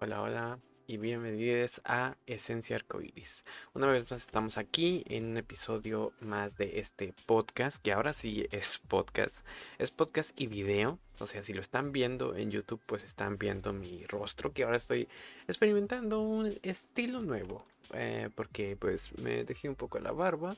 Hola, 0.00 0.20
hola 0.20 0.58
y 0.86 0.98
bienvenidos 0.98 1.80
a 1.86 2.18
Esencia 2.26 2.76
Arcoiris. 2.76 3.42
Una 3.72 3.86
vez 3.86 4.10
más 4.10 4.22
estamos 4.22 4.58
aquí 4.58 5.02
en 5.08 5.30
un 5.30 5.36
episodio 5.38 6.12
más 6.20 6.58
de 6.58 6.78
este 6.78 7.14
podcast, 7.24 7.82
que 7.82 7.92
ahora 7.92 8.12
sí 8.12 8.46
es 8.50 8.82
podcast. 8.86 9.46
Es 9.78 9.90
podcast 9.90 10.38
y 10.38 10.46
video. 10.46 10.98
O 11.20 11.26
sea, 11.26 11.42
si 11.42 11.54
lo 11.54 11.62
están 11.62 11.90
viendo 11.90 12.36
en 12.36 12.50
YouTube, 12.50 12.82
pues 12.84 13.02
están 13.02 13.38
viendo 13.38 13.72
mi 13.72 14.04
rostro, 14.04 14.52
que 14.52 14.64
ahora 14.64 14.76
estoy 14.76 15.08
experimentando 15.48 16.20
un 16.20 16.54
estilo 16.62 17.22
nuevo. 17.22 17.64
Eh, 17.92 18.30
porque 18.34 18.76
pues 18.76 19.16
me 19.18 19.44
dejé 19.44 19.68
un 19.68 19.74
poco 19.74 19.98
la 19.98 20.12
barba, 20.12 20.56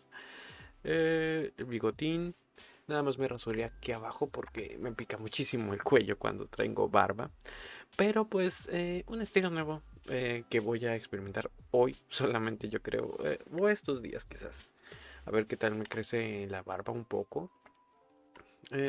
eh, 0.85 1.53
el 1.57 1.65
bigotín. 1.65 2.35
Nada 2.87 3.03
más 3.03 3.19
me 3.19 3.27
rasuré 3.27 3.65
aquí 3.65 3.91
abajo 3.91 4.29
porque 4.29 4.79
me 4.79 4.93
pica 4.93 5.19
muchísimo 5.19 5.75
el 5.75 5.83
cuello 5.83 6.19
cuando 6.19 6.47
traigo 6.47 6.89
barba. 6.89 7.31
Pero 7.97 8.27
pues 8.27 8.69
eh, 8.73 9.03
un 9.07 9.21
estilo 9.23 9.51
nuevo 9.51 9.83
que 10.07 10.61
voy 10.61 10.87
a 10.87 10.95
experimentar 10.95 11.51
hoy 11.73 11.97
solamente 12.09 12.69
yo 12.69 12.81
creo. 12.81 13.17
O 13.51 13.69
estos 13.69 14.03
días 14.03 14.25
quizás. 14.25 14.71
A 15.25 15.33
ver 15.33 15.47
qué 15.47 15.57
tal 15.57 15.75
me 15.75 15.85
crece 15.85 16.47
la 16.49 16.63
barba 16.63 16.93
un 16.93 17.05
poco. 17.05 17.51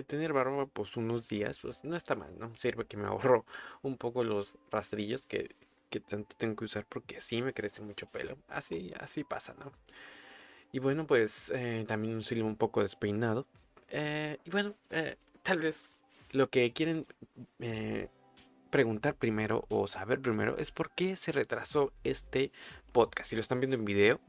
tener 0.05 0.31
barba 0.31 0.67
pues 0.67 0.95
unos 0.95 1.27
días 1.27 1.57
pues 1.59 1.83
no 1.83 1.95
está 1.95 2.15
mal, 2.15 2.37
¿no? 2.37 2.55
Sirve 2.55 2.85
que 2.85 2.97
me 2.97 3.07
ahorro 3.07 3.45
un 3.81 3.97
poco 3.97 4.23
los 4.23 4.55
rastrillos 4.69 5.25
que, 5.25 5.55
que 5.89 5.99
tanto 5.99 6.35
tengo 6.37 6.55
que 6.55 6.65
usar 6.65 6.85
porque 6.87 7.21
sí 7.21 7.41
me 7.41 7.53
crece 7.53 7.81
mucho 7.81 8.07
pelo. 8.07 8.37
Así, 8.47 8.93
así 8.99 9.23
pasa, 9.23 9.55
¿no? 9.59 9.71
Y 10.71 10.79
bueno 10.79 11.07
pues 11.07 11.51
también 11.87 12.15
un 12.15 12.21
estilo 12.21 12.45
un 12.45 12.57
poco 12.57 12.81
despeinado. 12.81 13.47
y 13.91 14.49
bueno, 14.49 14.75
tal 15.43 15.59
vez 15.59 15.89
lo 16.31 16.49
que 16.49 16.73
quieren 16.73 17.05
preguntar 18.69 19.15
primero 19.15 19.65
o 19.69 19.87
saber 19.87 20.19
primero 20.19 20.57
es 20.57 20.71
por 20.71 20.91
qué 20.91 21.15
se 21.15 21.31
retrasó 21.31 21.93
este 22.03 22.51
podcast. 22.91 23.29
Si 23.29 23.35
lo 23.35 23.41
están 23.41 23.61
viendo 23.61 23.77
en 23.77 23.85
video, 23.85 24.19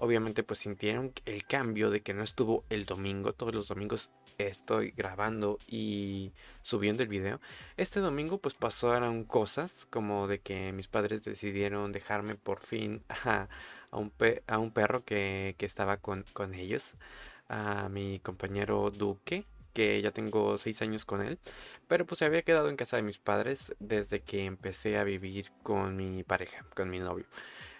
obviamente 0.00 0.42
pues 0.42 0.60
sintieron 0.60 1.12
el 1.26 1.44
cambio 1.46 1.90
de 1.90 2.00
que 2.00 2.14
no 2.14 2.22
estuvo 2.22 2.64
el 2.70 2.86
domingo. 2.86 3.32
Todos 3.32 3.54
los 3.54 3.68
domingos 3.68 4.10
estoy 4.38 4.92
grabando 4.92 5.58
y 5.66 6.32
subiendo 6.62 7.02
el 7.02 7.08
video. 7.08 7.40
Este 7.76 8.00
domingo 8.00 8.38
pues 8.38 8.54
pasaron 8.54 9.24
cosas 9.24 9.86
como 9.90 10.26
de 10.26 10.40
que 10.40 10.72
mis 10.72 10.88
padres 10.88 11.22
decidieron 11.22 11.92
dejarme 11.92 12.34
por 12.34 12.60
fin 12.60 13.04
a, 13.24 13.48
un, 13.92 14.12
a 14.46 14.58
un, 14.58 14.72
perro 14.72 15.04
que, 15.04 15.54
que 15.58 15.66
estaba 15.66 15.98
con, 15.98 16.24
con 16.32 16.54
ellos. 16.54 16.92
A 17.48 17.88
mi 17.88 18.20
compañero 18.20 18.90
Duque, 18.90 19.44
que 19.72 20.00
ya 20.02 20.12
tengo 20.12 20.56
seis 20.58 20.82
años 20.82 21.04
con 21.04 21.20
él, 21.20 21.38
pero 21.88 22.06
pues 22.06 22.20
se 22.20 22.24
había 22.24 22.42
quedado 22.42 22.68
en 22.68 22.76
casa 22.76 22.96
de 22.96 23.02
mis 23.02 23.18
padres 23.18 23.74
desde 23.80 24.20
que 24.20 24.44
empecé 24.44 24.98
a 24.98 25.04
vivir 25.04 25.50
con 25.62 25.96
mi 25.96 26.22
pareja, 26.22 26.64
con 26.74 26.90
mi 26.90 27.00
novio. 27.00 27.26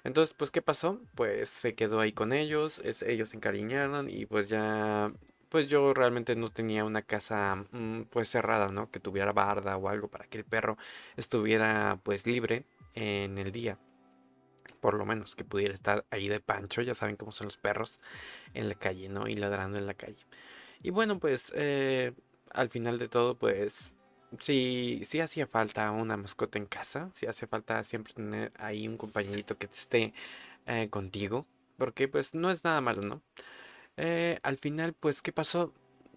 Entonces, 0.05 0.35
pues, 0.35 0.51
¿qué 0.51 0.63
pasó? 0.63 1.01
Pues 1.15 1.49
se 1.49 1.75
quedó 1.75 2.01
ahí 2.01 2.13
con 2.13 2.33
ellos, 2.33 2.81
ellos 3.07 3.31
se 3.31 3.37
encariñaron 3.37 4.09
y 4.09 4.27
pues 4.27 4.49
ya, 4.49 5.13
pues 5.49 5.69
yo 5.69 5.93
realmente 5.95 6.37
no 6.37 6.51
tenía 6.51 6.85
una 6.85 7.03
casa 7.03 7.65
mm, 7.73 8.03
pues 8.11 8.29
cerrada, 8.29 8.69
¿no? 8.69 8.91
Que 8.91 9.01
tuviera 9.01 9.33
barda 9.33 9.77
o 9.77 9.89
algo 9.89 10.09
para 10.09 10.27
que 10.27 10.39
el 10.39 10.45
perro 10.45 10.79
estuviera 11.17 12.01
pues 12.03 12.27
libre 12.27 12.65
en 12.95 13.39
el 13.39 13.53
día. 13.53 13.79
Por 14.81 14.95
lo 14.95 15.05
menos 15.05 15.37
que 15.37 15.45
pudiera 15.45 15.75
estar 15.75 16.07
ahí 16.11 16.29
de 16.29 16.41
pancho, 16.41 16.81
ya 16.83 16.95
saben 16.95 17.17
cómo 17.17 17.33
son 17.33 17.47
los 17.47 17.59
perros 17.59 18.01
en 18.55 18.69
la 18.69 18.75
calle, 18.75 19.09
¿no? 19.09 19.29
Y 19.29 19.37
ladrando 19.37 19.79
en 19.79 19.87
la 19.87 19.95
calle. 19.95 20.25
Y 20.83 20.91
bueno, 20.91 21.19
pues 21.19 21.53
eh, 21.55 22.13
al 22.51 22.71
final 22.71 22.99
de 22.99 23.09
todo, 23.09 23.37
pues 23.37 23.93
sí, 24.39 25.03
sí 25.05 25.21
hacía 25.21 25.47
falta 25.47 25.91
una 25.91 26.17
mascota 26.17 26.59
en 26.59 26.67
casa, 26.67 27.11
sí 27.15 27.27
hacía 27.27 27.49
falta 27.49 27.83
siempre 27.85 28.15
tener 28.15 28.53
ahí 28.59 28.87
un 28.89 28.97
compañerito 28.97 29.59
que 29.59 29.67
esté 29.67 30.15
eh, 30.67 30.89
contigo, 30.91 31.47
porque 31.79 32.09
pues 32.09 32.35
no 32.35 32.51
es 32.51 32.65
nada 32.65 32.81
malo, 32.81 33.03
¿no? 33.03 33.23
Eh, 33.97 34.39
al 34.43 34.59
final, 34.59 34.95
pues, 34.95 35.23
¿qué 35.23 35.33
pasó? 35.33 35.73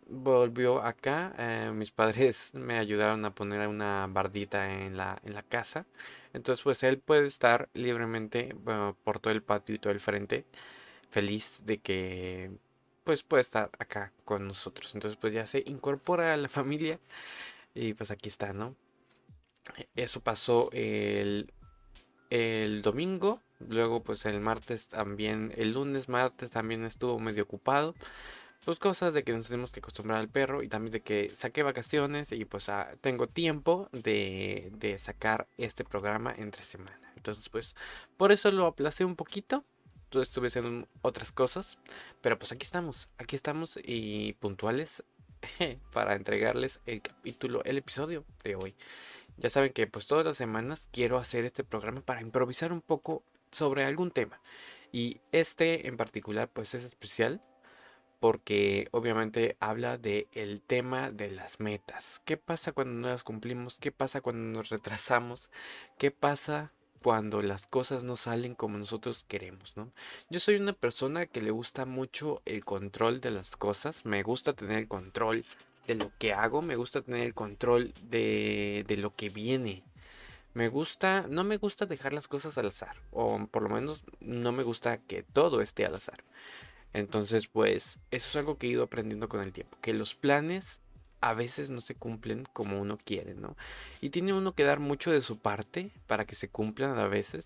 Volvió 0.07 0.83
acá, 0.83 1.71
mis 1.73 1.91
padres 1.91 2.51
me 2.53 2.77
ayudaron 2.77 3.25
a 3.25 3.33
poner 3.35 3.67
una 3.67 4.07
bardita 4.09 4.71
en 4.73 4.97
la, 4.97 5.19
en 5.23 5.33
la 5.33 5.43
casa, 5.43 5.85
entonces 6.33 6.63
pues 6.63 6.83
él 6.83 6.99
puede 6.99 7.27
estar 7.27 7.69
libremente 7.73 8.55
por 9.03 9.19
todo 9.19 9.33
el 9.33 9.43
patio 9.43 9.75
y 9.75 9.79
todo 9.79 9.93
el 9.93 9.99
frente, 10.01 10.45
feliz 11.11 11.61
de 11.65 11.79
que 11.79 12.51
pues 13.03 13.23
puede 13.23 13.41
estar 13.41 13.69
acá 13.79 14.11
con 14.25 14.47
nosotros. 14.47 14.93
Entonces 14.95 15.17
pues 15.19 15.33
ya 15.33 15.45
se 15.45 15.63
incorpora 15.65 16.33
a 16.33 16.37
la 16.37 16.49
familia 16.49 16.99
y 17.73 17.93
pues 17.93 18.11
aquí 18.11 18.29
está, 18.29 18.53
¿no? 18.53 18.75
Eso 19.95 20.21
pasó 20.21 20.69
el, 20.73 21.51
el 22.29 22.81
domingo, 22.81 23.41
luego 23.59 24.03
pues 24.03 24.25
el 24.25 24.41
martes 24.41 24.87
también, 24.87 25.53
el 25.55 25.73
lunes, 25.73 26.09
martes 26.09 26.51
también 26.51 26.83
estuvo 26.85 27.19
medio 27.19 27.43
ocupado. 27.43 27.95
Pues 28.65 28.79
cosas 28.79 29.13
de 29.13 29.23
que 29.23 29.33
nos 29.33 29.47
tenemos 29.47 29.73
que 29.73 29.81
acostumbrar 29.81 30.19
al 30.19 30.29
perro 30.29 30.63
y 30.63 30.69
también 30.69 30.93
de 30.93 31.01
que 31.01 31.31
saqué 31.35 31.63
vacaciones 31.63 32.31
y 32.31 32.45
pues 32.45 32.69
ah, 32.69 32.95
tengo 33.01 33.27
tiempo 33.27 33.89
de, 33.91 34.71
de 34.75 34.97
sacar 34.97 35.47
este 35.57 35.83
programa 35.83 36.33
entre 36.37 36.63
semana. 36.63 37.11
Entonces 37.17 37.49
pues 37.49 37.75
por 38.15 38.31
eso 38.31 38.51
lo 38.51 38.65
aplacé 38.65 39.03
un 39.03 39.17
poquito 39.17 39.65
estuve 40.21 40.47
haciendo 40.47 40.87
otras 41.01 41.31
cosas, 41.31 41.77
pero 42.21 42.37
pues 42.37 42.51
aquí 42.51 42.63
estamos, 42.63 43.07
aquí 43.17 43.35
estamos 43.35 43.79
y 43.83 44.33
puntuales 44.33 45.03
para 45.93 46.15
entregarles 46.15 46.79
el 46.85 47.01
capítulo, 47.01 47.63
el 47.63 47.77
episodio 47.77 48.25
de 48.43 48.55
hoy. 48.55 48.75
Ya 49.37 49.49
saben 49.49 49.73
que 49.73 49.87
pues 49.87 50.05
todas 50.05 50.25
las 50.25 50.37
semanas 50.37 50.89
quiero 50.91 51.17
hacer 51.17 51.45
este 51.45 51.63
programa 51.63 52.01
para 52.01 52.21
improvisar 52.21 52.71
un 52.71 52.81
poco 52.81 53.23
sobre 53.51 53.85
algún 53.85 54.11
tema. 54.11 54.39
Y 54.91 55.21
este 55.31 55.87
en 55.87 55.97
particular 55.97 56.49
pues 56.51 56.73
es 56.75 56.83
especial 56.83 57.41
porque 58.19 58.87
obviamente 58.91 59.57
habla 59.59 59.97
de 59.97 60.27
tema 60.65 61.11
de 61.11 61.29
las 61.31 61.59
metas. 61.59 62.21
¿Qué 62.23 62.37
pasa 62.37 62.71
cuando 62.71 62.93
no 62.93 63.07
las 63.09 63.23
cumplimos? 63.23 63.79
¿Qué 63.79 63.91
pasa 63.91 64.21
cuando 64.21 64.57
nos 64.57 64.69
retrasamos? 64.69 65.51
¿Qué 65.97 66.09
pasa 66.11 66.71
cuando 67.03 67.41
las 67.41 67.67
cosas 67.67 68.03
no 68.03 68.15
salen 68.17 68.55
como 68.55 68.77
nosotros 68.77 69.25
queremos, 69.27 69.77
¿no? 69.77 69.91
Yo 70.29 70.39
soy 70.39 70.55
una 70.55 70.73
persona 70.73 71.25
que 71.27 71.41
le 71.41 71.51
gusta 71.51 71.85
mucho 71.85 72.41
el 72.45 72.65
control 72.65 73.21
de 73.21 73.31
las 73.31 73.55
cosas, 73.57 74.05
me 74.05 74.23
gusta 74.23 74.53
tener 74.53 74.79
el 74.79 74.87
control 74.87 75.45
de 75.85 75.95
lo 75.95 76.11
que 76.17 76.33
hago, 76.33 76.61
me 76.61 76.77
gusta 76.77 77.01
tener 77.01 77.21
el 77.21 77.33
control 77.33 77.93
de, 78.09 78.85
de 78.87 78.97
lo 78.97 79.11
que 79.11 79.29
viene. 79.29 79.83
Me 80.53 80.69
gusta, 80.69 81.25
no 81.29 81.43
me 81.43 81.57
gusta 81.57 81.85
dejar 81.85 82.13
las 82.13 82.27
cosas 82.27 82.57
al 82.57 82.67
azar, 82.67 82.95
o 83.11 83.47
por 83.47 83.63
lo 83.63 83.69
menos 83.69 84.03
no 84.21 84.51
me 84.51 84.63
gusta 84.63 84.97
que 84.97 85.23
todo 85.23 85.61
esté 85.61 85.85
al 85.85 85.95
azar. 85.95 86.23
Entonces, 86.93 87.47
pues, 87.47 87.99
eso 88.11 88.29
es 88.29 88.35
algo 88.35 88.57
que 88.57 88.67
he 88.67 88.69
ido 88.69 88.83
aprendiendo 88.83 89.27
con 89.27 89.41
el 89.41 89.51
tiempo, 89.51 89.77
que 89.81 89.93
los 89.93 90.13
planes 90.13 90.79
a 91.23 91.33
veces 91.33 91.69
no 91.69 91.79
se 91.79 91.95
cumplen 91.95 92.45
como 92.51 92.81
uno 92.81 92.97
quiere, 92.97 93.33
¿no? 93.33 93.55
Y 94.01 94.09
tiene 94.09 94.33
uno 94.33 94.53
que 94.53 94.65
dar 94.65 94.79
mucho 94.79 95.09
de 95.09 95.21
su 95.21 95.39
parte 95.39 95.89
para 96.05 96.25
que 96.25 96.35
se 96.35 96.49
cumplan 96.49 96.99
a 96.99 97.07
veces. 97.07 97.45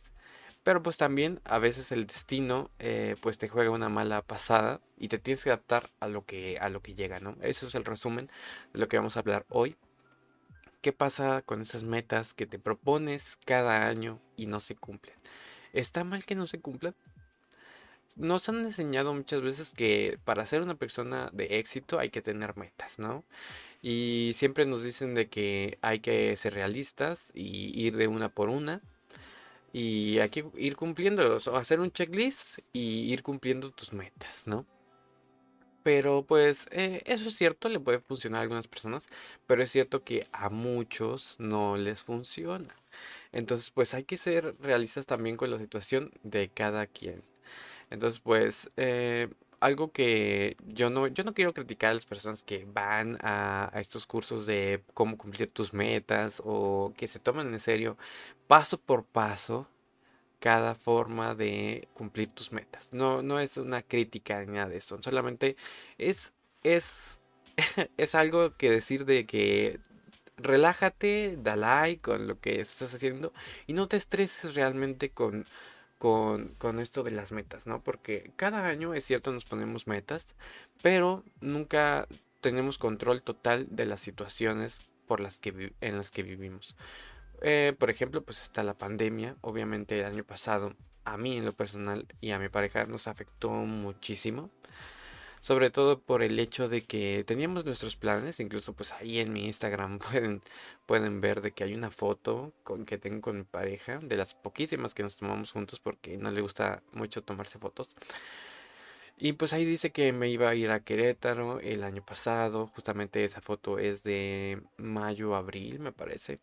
Pero 0.63 0.81
pues 0.81 0.97
también 0.97 1.39
a 1.45 1.59
veces 1.59 1.91
el 1.91 2.07
destino 2.07 2.71
eh, 2.79 3.15
pues 3.21 3.37
te 3.37 3.47
juega 3.47 3.69
una 3.69 3.87
mala 3.87 4.23
pasada 4.23 4.81
y 4.97 5.09
te 5.09 5.19
tienes 5.19 5.43
que 5.43 5.51
adaptar 5.51 5.91
a 5.99 6.07
lo 6.07 6.25
que, 6.25 6.57
a 6.59 6.69
lo 6.69 6.81
que 6.81 6.95
llega, 6.95 7.19
¿no? 7.19 7.37
Eso 7.41 7.67
es 7.67 7.75
el 7.75 7.85
resumen 7.85 8.31
de 8.73 8.79
lo 8.79 8.87
que 8.87 8.97
vamos 8.97 9.15
a 9.15 9.19
hablar 9.19 9.45
hoy. 9.49 9.75
¿Qué 10.81 10.91
pasa 10.91 11.43
con 11.43 11.61
esas 11.61 11.83
metas 11.83 12.33
que 12.33 12.47
te 12.47 12.57
propones 12.57 13.37
cada 13.45 13.87
año 13.87 14.19
y 14.37 14.47
no 14.47 14.59
se 14.59 14.75
cumplen? 14.75 15.15
¿Está 15.71 16.03
mal 16.03 16.25
que 16.25 16.33
no 16.33 16.47
se 16.47 16.59
cumplan? 16.59 16.95
Nos 18.15 18.49
han 18.49 18.57
enseñado 18.61 19.13
muchas 19.13 19.41
veces 19.41 19.71
que 19.71 20.17
para 20.25 20.47
ser 20.47 20.63
una 20.63 20.73
persona 20.73 21.29
de 21.33 21.59
éxito 21.59 21.99
hay 21.99 22.09
que 22.09 22.23
tener 22.23 22.57
metas, 22.57 22.97
¿no? 22.97 23.23
Y 23.81 24.31
siempre 24.33 24.65
nos 24.65 24.83
dicen 24.83 25.15
de 25.15 25.27
que 25.27 25.77
hay 25.81 25.99
que 25.99 26.35
ser 26.37 26.53
realistas 26.53 27.31
y 27.33 27.79
ir 27.79 27.95
de 27.95 28.07
una 28.07 28.29
por 28.29 28.49
una. 28.49 28.81
Y 29.73 30.19
hay 30.19 30.29
que 30.29 30.45
ir 30.57 30.75
cumpliéndolos, 30.75 31.47
o 31.47 31.55
hacer 31.55 31.79
un 31.79 31.91
checklist 31.91 32.59
y 32.73 33.11
ir 33.11 33.21
cumpliendo 33.23 33.71
tus 33.71 33.93
metas, 33.93 34.47
¿no? 34.47 34.65
Pero 35.87 36.25
pues 36.27 36.67
eh, 36.71 37.01
eso 37.05 37.29
es 37.29 37.37
cierto, 37.37 37.69
le 37.69 37.79
puede 37.79 37.99
funcionar 37.99 38.39
a 38.39 38.41
algunas 38.41 38.67
personas, 38.67 39.05
pero 39.45 39.63
es 39.63 39.71
cierto 39.71 40.03
que 40.03 40.27
a 40.33 40.49
muchos 40.49 41.35
no 41.39 41.77
les 41.77 42.01
funciona. 42.01 42.75
Entonces 43.31 43.71
pues 43.71 43.93
hay 43.93 44.03
que 44.03 44.17
ser 44.17 44.55
realistas 44.59 45.05
también 45.05 45.37
con 45.37 45.49
la 45.49 45.57
situación 45.59 46.11
de 46.23 46.49
cada 46.49 46.87
quien. 46.87 47.21
Entonces 47.89 48.19
pues 48.19 48.69
eh, 48.75 49.29
algo 49.59 49.91
que 49.91 50.57
yo 50.67 50.89
no, 50.89 51.07
yo 51.07 51.23
no 51.23 51.33
quiero 51.33 51.53
criticar 51.53 51.91
a 51.91 51.93
las 51.95 52.05
personas 52.05 52.43
que 52.43 52.65
van 52.65 53.17
a, 53.21 53.71
estos 53.75 54.05
cursos 54.05 54.45
de 54.45 54.83
cómo 54.93 55.17
cumplir 55.17 55.51
tus 55.51 55.73
metas 55.73 56.41
o 56.45 56.93
que 56.97 57.07
se 57.07 57.19
toman 57.19 57.53
en 57.53 57.59
serio 57.59 57.97
paso 58.47 58.77
por 58.77 59.03
paso 59.05 59.67
cada 60.39 60.75
forma 60.75 61.35
de 61.35 61.87
cumplir 61.93 62.29
tus 62.29 62.51
metas. 62.51 62.89
No, 62.93 63.21
no 63.23 63.39
es 63.39 63.57
una 63.57 63.81
crítica 63.81 64.43
ni 64.45 64.53
nada 64.53 64.69
de 64.69 64.77
eso. 64.77 65.01
Solamente 65.01 65.57
es, 65.97 66.31
es, 66.63 67.21
es 67.97 68.15
algo 68.15 68.55
que 68.55 68.69
decir 68.71 69.05
de 69.05 69.25
que 69.25 69.79
relájate, 70.37 71.37
da 71.41 71.55
like 71.55 72.01
con 72.01 72.27
lo 72.27 72.39
que 72.39 72.61
estás 72.61 72.93
haciendo 72.93 73.33
y 73.65 73.73
no 73.73 73.87
te 73.87 73.97
estreses 73.97 74.55
realmente 74.55 75.09
con, 75.09 75.45
con, 75.97 76.49
con, 76.57 76.79
esto 76.79 77.03
de 77.03 77.11
las 77.11 77.31
metas, 77.31 77.67
¿no? 77.67 77.81
Porque 77.81 78.31
cada 78.35 78.65
año, 78.65 78.93
es 78.93 79.05
cierto, 79.05 79.31
nos 79.31 79.45
ponemos 79.45 79.87
metas, 79.87 80.35
pero 80.81 81.23
nunca 81.41 82.07
tenemos 82.41 82.77
control 82.77 83.21
total 83.21 83.67
de 83.69 83.85
las 83.85 84.01
situaciones 84.01 84.81
por 85.07 85.19
las 85.19 85.39
que 85.39 85.73
en 85.81 85.97
las 85.97 86.11
que 86.11 86.23
vivimos. 86.23 86.75
Eh, 87.41 87.73
por 87.77 87.89
ejemplo, 87.89 88.21
pues 88.21 88.41
está 88.41 88.63
la 88.63 88.77
pandemia. 88.77 89.35
Obviamente 89.41 89.99
el 89.99 90.05
año 90.05 90.23
pasado 90.23 90.75
a 91.05 91.17
mí 91.17 91.37
en 91.37 91.45
lo 91.45 91.53
personal 91.53 92.05
y 92.19 92.31
a 92.31 92.39
mi 92.39 92.49
pareja 92.49 92.85
nos 92.85 93.07
afectó 93.07 93.49
muchísimo. 93.49 94.49
Sobre 95.47 95.69
todo 95.69 96.01
por 96.01 96.23
el 96.23 96.37
hecho 96.39 96.67
de 96.67 96.81
que 96.81 97.23
teníamos 97.25 97.63
nuestros 97.63 97.95
planes, 97.95 98.41
incluso 98.41 98.73
pues 98.73 98.91
ahí 98.91 99.19
en 99.19 99.31
mi 99.31 99.45
Instagram 99.45 99.97
pueden, 100.11 100.41
pueden 100.85 101.21
ver 101.21 101.39
de 101.39 101.53
que 101.53 101.63
hay 101.63 101.73
una 101.73 101.89
foto 101.89 102.51
con, 102.65 102.85
que 102.85 102.97
tengo 102.97 103.21
con 103.21 103.37
mi 103.37 103.43
pareja, 103.45 103.99
de 103.99 104.17
las 104.17 104.33
poquísimas 104.33 104.93
que 104.93 105.03
nos 105.03 105.15
tomamos 105.15 105.53
juntos 105.53 105.79
porque 105.79 106.17
no 106.17 106.31
le 106.31 106.41
gusta 106.41 106.83
mucho 106.91 107.23
tomarse 107.23 107.59
fotos. 107.59 107.95
Y 109.15 109.31
pues 109.31 109.53
ahí 109.53 109.63
dice 109.63 109.93
que 109.93 110.11
me 110.11 110.27
iba 110.27 110.49
a 110.49 110.55
ir 110.55 110.69
a 110.69 110.81
Querétaro 110.81 111.61
el 111.61 111.85
año 111.85 112.03
pasado, 112.05 112.67
justamente 112.67 113.23
esa 113.23 113.39
foto 113.39 113.79
es 113.79 114.03
de 114.03 114.61
mayo, 114.75 115.33
abril 115.33 115.79
me 115.79 115.93
parece 115.93 116.41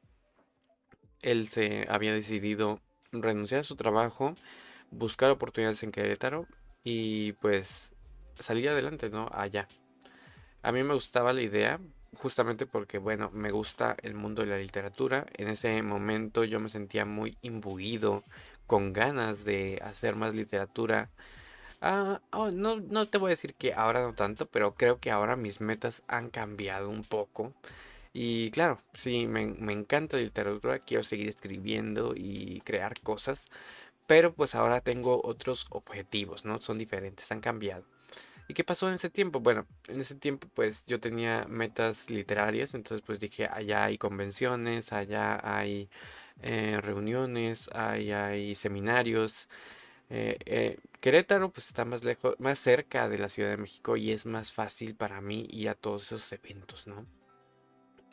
él 1.20 1.48
se 1.48 1.84
había 1.90 2.14
decidido 2.14 2.80
renunciar 3.12 3.60
a 3.60 3.64
su 3.64 3.76
trabajo, 3.76 4.34
buscar 4.90 5.30
oportunidades 5.30 5.82
en 5.82 5.92
Querétaro 5.92 6.46
y 6.82 7.32
pues 7.34 7.90
salir 8.38 8.68
adelante, 8.68 9.10
¿no? 9.10 9.28
Allá. 9.32 9.68
A 10.62 10.72
mí 10.72 10.82
me 10.82 10.94
gustaba 10.94 11.32
la 11.32 11.42
idea, 11.42 11.80
justamente 12.16 12.66
porque, 12.66 12.98
bueno, 12.98 13.30
me 13.32 13.50
gusta 13.50 13.96
el 14.02 14.14
mundo 14.14 14.42
de 14.42 14.48
la 14.48 14.58
literatura. 14.58 15.26
En 15.36 15.48
ese 15.48 15.82
momento 15.82 16.44
yo 16.44 16.60
me 16.60 16.68
sentía 16.68 17.04
muy 17.04 17.36
imbuido, 17.42 18.24
con 18.66 18.92
ganas 18.92 19.44
de 19.44 19.80
hacer 19.84 20.16
más 20.16 20.34
literatura. 20.34 21.10
Ah, 21.80 22.20
oh, 22.32 22.50
no, 22.50 22.76
no 22.76 23.06
te 23.06 23.18
voy 23.18 23.28
a 23.28 23.30
decir 23.30 23.54
que 23.54 23.74
ahora 23.74 24.02
no 24.02 24.14
tanto, 24.14 24.46
pero 24.46 24.74
creo 24.74 24.98
que 25.00 25.10
ahora 25.10 25.36
mis 25.36 25.60
metas 25.60 26.02
han 26.08 26.30
cambiado 26.30 26.88
un 26.88 27.04
poco. 27.04 27.52
Y 28.14 28.50
claro, 28.52 28.78
sí, 28.98 29.26
me, 29.26 29.42
encanta 29.72 30.16
la 30.16 30.22
literatura, 30.22 30.78
quiero 30.78 31.02
seguir 31.02 31.28
escribiendo 31.28 32.14
y 32.16 32.62
crear 32.64 32.94
cosas, 33.02 33.48
pero 34.06 34.32
pues 34.34 34.54
ahora 34.54 34.80
tengo 34.80 35.20
otros 35.24 35.66
objetivos, 35.70 36.44
¿no? 36.44 36.60
Son 36.60 36.78
diferentes, 36.78 37.30
han 37.32 37.40
cambiado. 37.40 37.84
¿Y 38.48 38.54
qué 38.54 38.64
pasó 38.64 38.88
en 38.88 38.94
ese 38.94 39.10
tiempo? 39.10 39.40
Bueno, 39.40 39.66
en 39.88 40.00
ese 40.00 40.14
tiempo 40.14 40.48
pues 40.54 40.84
yo 40.86 41.00
tenía 41.00 41.46
metas 41.48 42.10
literarias, 42.10 42.74
entonces 42.74 43.02
pues 43.04 43.18
dije, 43.20 43.46
allá 43.46 43.84
hay 43.84 43.96
convenciones, 43.98 44.92
allá 44.92 45.40
hay 45.42 45.88
eh, 46.42 46.78
reuniones, 46.82 47.68
allá 47.72 48.26
hay 48.26 48.54
seminarios. 48.54 49.48
Eh, 50.10 50.38
eh, 50.44 50.78
Querétaro 51.00 51.50
pues 51.50 51.68
está 51.68 51.84
más 51.84 52.04
lejos, 52.04 52.34
más 52.38 52.58
cerca 52.58 53.08
de 53.08 53.18
la 53.18 53.28
Ciudad 53.28 53.50
de 53.50 53.56
México 53.56 53.96
y 53.96 54.12
es 54.12 54.26
más 54.26 54.52
fácil 54.52 54.94
para 54.94 55.20
mí 55.20 55.46
ir 55.50 55.70
a 55.70 55.74
todos 55.74 56.04
esos 56.04 56.30
eventos, 56.32 56.86
¿no? 56.86 57.06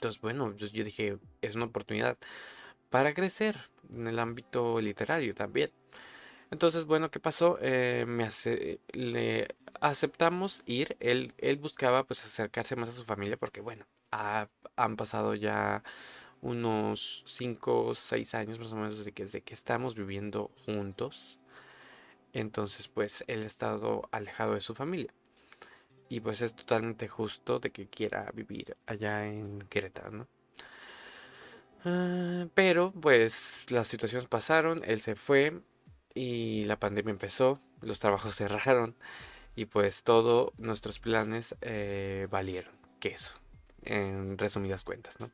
Entonces, 0.01 0.19
bueno, 0.22 0.56
yo, 0.56 0.68
dije, 0.68 1.19
es 1.42 1.56
una 1.56 1.66
oportunidad 1.66 2.18
para 2.89 3.13
crecer 3.13 3.56
en 3.94 4.07
el 4.07 4.18
ámbito 4.18 4.81
literario 4.81 5.36
también. 5.36 5.72
Entonces, 6.51 6.86
bueno, 6.86 7.09
¿qué 7.12 7.19
pasó? 7.19 7.57
Eh, 7.62 8.06
me 8.07 8.30
le 8.92 9.48
aceptamos 9.80 10.62
ir. 10.65 10.98
Él, 11.00 11.33
él 11.38 11.57
buscaba 11.57 12.03
pues 12.03 12.24
acercarse 12.25 12.75
más 12.75 12.89
a 12.89 12.92
su 12.92 13.06
familia 13.06 13.38
porque, 13.38 13.62
bueno, 13.62 13.86
han 14.12 14.98
pasado 14.98 15.33
ya 15.36 15.83
unos 16.42 17.24
5 17.25 17.86
o 17.86 17.95
6 17.95 18.36
años 18.36 18.59
más 18.59 18.71
o 18.74 18.75
menos 18.75 18.98
desde 18.98 19.13
que, 19.13 19.25
que 19.42 19.53
estamos 19.53 19.95
viviendo 19.95 20.51
juntos. 20.65 21.39
Entonces, 22.33 22.88
pues 22.89 23.24
él 23.27 23.44
ha 23.44 23.45
estado 23.45 24.09
alejado 24.12 24.56
de 24.56 24.62
su 24.62 24.75
familia. 24.75 25.13
Y 26.09 26.19
pues 26.19 26.42
es 26.42 26.54
totalmente 26.54 27.07
justo 27.07 27.59
de 27.59 27.71
que 27.71 27.88
quiera 27.88 28.30
vivir 28.33 28.75
allá 28.86 29.25
en 29.25 29.62
Querétaro, 29.69 30.12
¿no? 30.12 30.27
Ah, 31.86 32.47
pero 32.54 32.92
pues 32.92 33.59
las 33.69 33.88
situaciones 33.88 34.27
pasaron, 34.27 34.83
él 34.86 35.01
se 35.01 35.15
fue 35.15 35.62
y 36.13 36.65
la 36.65 36.79
pandemia 36.79 37.11
empezó, 37.11 37.59
los 37.81 37.99
trabajos 37.99 38.35
cerraron 38.35 38.95
y 39.55 39.65
pues 39.65 40.03
todos 40.03 40.51
nuestros 40.57 40.99
planes 40.99 41.55
eh, 41.61 42.27
valieron 42.29 42.73
queso, 42.99 43.33
en 43.83 44.37
resumidas 44.37 44.83
cuentas, 44.83 45.19
¿no? 45.19 45.31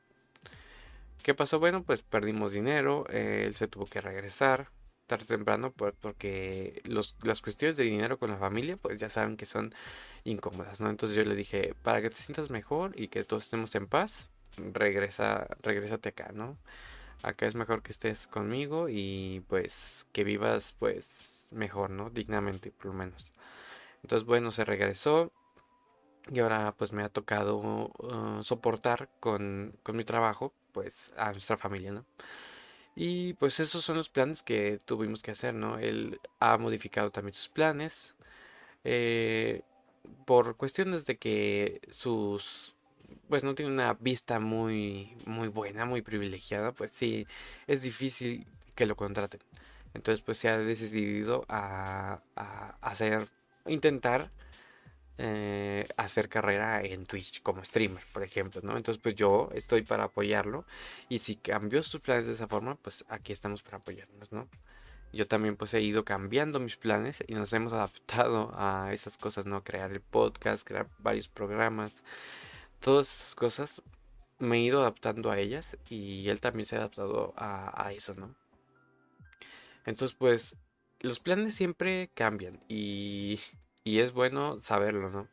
¿Qué 1.21 1.35
pasó? 1.35 1.59
Bueno, 1.59 1.83
pues 1.83 2.03
perdimos 2.03 2.53
dinero, 2.53 3.05
él 3.09 3.53
se 3.55 3.67
tuvo 3.67 3.85
que 3.85 3.99
regresar 3.99 4.69
tarde 5.07 5.23
o 5.23 5.27
temprano 5.27 5.71
porque 5.71 6.81
los, 6.85 7.15
las 7.21 7.41
cuestiones 7.41 7.77
de 7.77 7.83
dinero 7.83 8.19
con 8.19 8.29
la 8.29 8.37
familia 8.37 8.77
pues 8.77 8.99
ya 8.99 9.09
saben 9.09 9.37
que 9.37 9.45
son 9.45 9.73
incómodas, 10.23 10.79
¿no? 10.79 10.89
Entonces 10.89 11.15
yo 11.17 11.23
le 11.23 11.35
dije, 11.35 11.73
para 11.81 12.01
que 12.01 12.09
te 12.09 12.15
sientas 12.15 12.49
mejor 12.49 12.97
y 12.99 13.07
que 13.07 13.23
todos 13.23 13.43
estemos 13.43 13.73
en 13.75 13.87
paz, 13.87 14.29
regresa, 14.57 15.47
regrésate 15.61 16.09
acá, 16.09 16.31
¿no? 16.33 16.57
Acá 17.23 17.45
es 17.45 17.55
mejor 17.55 17.81
que 17.81 17.91
estés 17.91 18.27
conmigo 18.27 18.87
y 18.89 19.43
pues 19.47 20.07
que 20.11 20.23
vivas 20.23 20.75
pues 20.79 21.07
mejor, 21.51 21.89
¿no? 21.89 22.09
Dignamente, 22.09 22.71
por 22.71 22.87
lo 22.87 22.93
menos. 22.93 23.31
Entonces, 24.03 24.25
bueno, 24.25 24.51
se 24.51 24.65
regresó 24.65 25.31
y 26.31 26.39
ahora 26.39 26.73
pues 26.77 26.91
me 26.93 27.03
ha 27.03 27.09
tocado 27.09 27.57
uh, 27.57 28.43
soportar 28.43 29.09
con, 29.19 29.73
con 29.83 29.95
mi 29.95 30.03
trabajo 30.03 30.53
pues 30.71 31.11
a 31.17 31.31
nuestra 31.31 31.57
familia, 31.57 31.91
¿no? 31.91 32.05
Y 32.95 33.33
pues 33.33 33.59
esos 33.59 33.85
son 33.85 33.97
los 33.97 34.09
planes 34.09 34.41
que 34.41 34.79
tuvimos 34.83 35.21
que 35.21 35.31
hacer, 35.31 35.53
¿no? 35.53 35.77
Él 35.77 36.19
ha 36.39 36.57
modificado 36.57 37.11
también 37.11 37.33
sus 37.33 37.49
planes. 37.49 38.15
Eh, 38.83 39.61
por 40.25 40.55
cuestiones 40.57 41.05
de 41.05 41.17
que 41.17 41.81
sus 41.91 42.75
pues 43.29 43.43
no 43.43 43.55
tiene 43.55 43.71
una 43.71 43.93
vista 43.93 44.39
muy 44.39 45.15
muy 45.25 45.47
buena, 45.47 45.85
muy 45.85 46.01
privilegiada, 46.01 46.71
pues 46.71 46.91
sí 46.91 47.27
es 47.67 47.81
difícil 47.81 48.45
que 48.75 48.85
lo 48.85 48.95
contraten. 48.95 49.41
Entonces 49.93 50.23
pues 50.23 50.37
se 50.37 50.49
ha 50.49 50.57
decidido 50.57 51.45
a, 51.49 52.21
hacer 52.81 53.27
intentar 53.65 54.31
eh, 55.17 55.87
hacer 55.97 56.29
carrera 56.29 56.81
en 56.83 57.05
Twitch 57.05 57.41
como 57.41 57.63
streamer, 57.63 58.03
por 58.13 58.23
ejemplo, 58.23 58.61
¿no? 58.63 58.77
Entonces 58.77 59.01
pues 59.01 59.15
yo 59.15 59.49
estoy 59.53 59.83
para 59.83 60.05
apoyarlo 60.05 60.65
y 61.09 61.19
si 61.19 61.35
cambió 61.37 61.83
sus 61.83 62.01
planes 62.01 62.27
de 62.27 62.33
esa 62.33 62.47
forma, 62.47 62.75
pues 62.75 63.05
aquí 63.09 63.33
estamos 63.33 63.63
para 63.63 63.77
apoyarnos, 63.77 64.31
¿no? 64.31 64.47
yo 65.13 65.27
también 65.27 65.55
pues 65.55 65.73
he 65.73 65.81
ido 65.81 66.03
cambiando 66.05 66.59
mis 66.59 66.77
planes 66.77 67.23
y 67.27 67.35
nos 67.35 67.53
hemos 67.53 67.73
adaptado 67.73 68.51
a 68.55 68.93
esas 68.93 69.17
cosas, 69.17 69.45
¿no? 69.45 69.63
Crear 69.63 69.91
el 69.91 70.01
podcast, 70.01 70.65
crear 70.67 70.87
varios 70.99 71.27
programas, 71.27 72.03
todas 72.79 73.07
esas 73.07 73.35
cosas 73.35 73.81
me 74.39 74.57
he 74.57 74.61
ido 74.61 74.81
adaptando 74.81 75.31
a 75.31 75.39
ellas 75.39 75.77
y 75.89 76.29
él 76.29 76.41
también 76.41 76.65
se 76.65 76.75
ha 76.75 76.79
adaptado 76.79 77.33
a, 77.37 77.91
eso, 77.93 78.13
¿no? 78.13 78.35
Entonces 79.85 80.15
pues 80.17 80.55
los 80.99 81.19
planes 81.19 81.55
siempre 81.55 82.09
cambian 82.13 82.59
y, 82.67 83.39
y 83.83 83.99
es 83.99 84.11
bueno 84.11 84.59
saberlo, 84.59 85.09
¿no? 85.09 85.27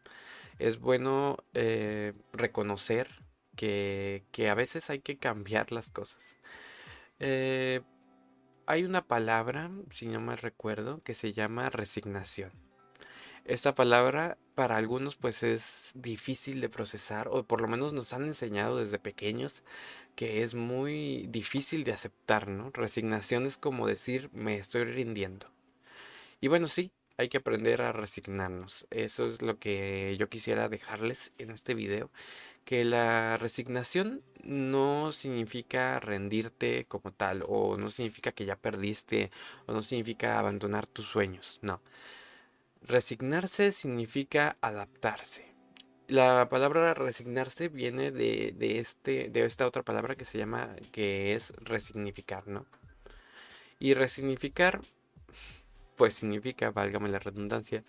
Es 0.59 0.79
bueno 0.79 1.37
eh, 1.53 2.13
reconocer 2.33 3.09
que, 3.57 4.25
que 4.31 4.49
a 4.49 4.55
veces 4.55 4.91
hay 4.91 5.01
que 5.01 5.19
cambiar 5.19 5.73
las 5.73 5.91
cosas. 5.91 6.37
Eh, 7.19 7.83
hay 8.67 8.85
una 8.85 9.07
palabra, 9.07 9.71
si 9.91 10.07
no 10.07 10.21
me 10.21 10.37
recuerdo, 10.37 11.03
que 11.03 11.15
se 11.15 11.33
llama 11.33 11.71
resignación. 11.71 12.53
Esta 13.45 13.75
palabra 13.75 14.39
para 14.55 14.77
algunos 14.77 15.17
pues 15.17 15.43
es 15.43 15.91
difícil 15.95 16.61
de 16.61 16.69
procesar 16.69 17.29
o 17.29 17.45
por 17.45 17.61
lo 17.61 17.69
menos 17.69 17.93
nos 17.93 18.13
han 18.13 18.25
enseñado 18.25 18.79
desde 18.79 18.99
pequeños 18.99 19.63
que 20.17 20.43
es 20.43 20.55
muy 20.55 21.27
difícil 21.29 21.85
de 21.85 21.93
aceptar, 21.93 22.49
¿no? 22.49 22.71
Resignación 22.73 23.47
es 23.47 23.59
como 23.59 23.87
decir 23.87 24.31
me 24.33 24.59
estoy 24.59 24.85
rindiendo. 24.85 25.49
Y 26.41 26.49
bueno, 26.49 26.69
sí, 26.69 26.93
hay 27.17 27.29
que 27.29 27.39
aprender 27.39 27.83
a 27.83 27.93
resignarnos. 27.93 28.87
Eso 28.91 29.27
es 29.27 29.43
lo 29.43 29.59
que 29.59 30.17
yo 30.19 30.29
quisiera 30.29 30.69
dejarles 30.69 31.33
en 31.39 31.51
este 31.51 31.75
video 31.75 32.11
que 32.65 32.85
la 32.85 33.37
resignación 33.37 34.23
no 34.43 35.13
significa 35.13 36.01
rendirte 36.01 36.87
como 36.87 37.13
tal, 37.13 37.45
o 37.47 37.77
no 37.77 37.91
significa 37.91 38.33
que 38.33 38.47
ya 38.47 38.57
perdiste, 38.57 39.31
o 39.67 39.73
no 39.73 39.83
significa 39.83 40.39
abandonar 40.39 40.87
tus 40.87 41.07
sueños, 41.07 41.59
no. 41.63 41.81
Resignarse 42.85 43.73
significa 43.73 44.57
adaptarse. 44.61 45.53
La 46.07 46.49
palabra 46.49 46.95
resignarse 46.95 47.69
viene 47.69 48.11
de, 48.13 48.55
de, 48.57 48.79
este, 48.79 49.31
de 49.31 49.45
esta 49.45 49.67
otra 49.67 49.83
palabra 49.83 50.17
que 50.17 50.25
se 50.25 50.39
llama, 50.39 50.77
que 50.93 51.35
es 51.35 51.53
resignificar, 51.57 52.47
¿no? 52.47 52.67
Y 53.79 53.95
resignificar 53.95 54.81
pues 55.97 56.15
significa, 56.15 56.71
válgame 56.71 57.09
la 57.09 57.19
redundancia, 57.19 57.85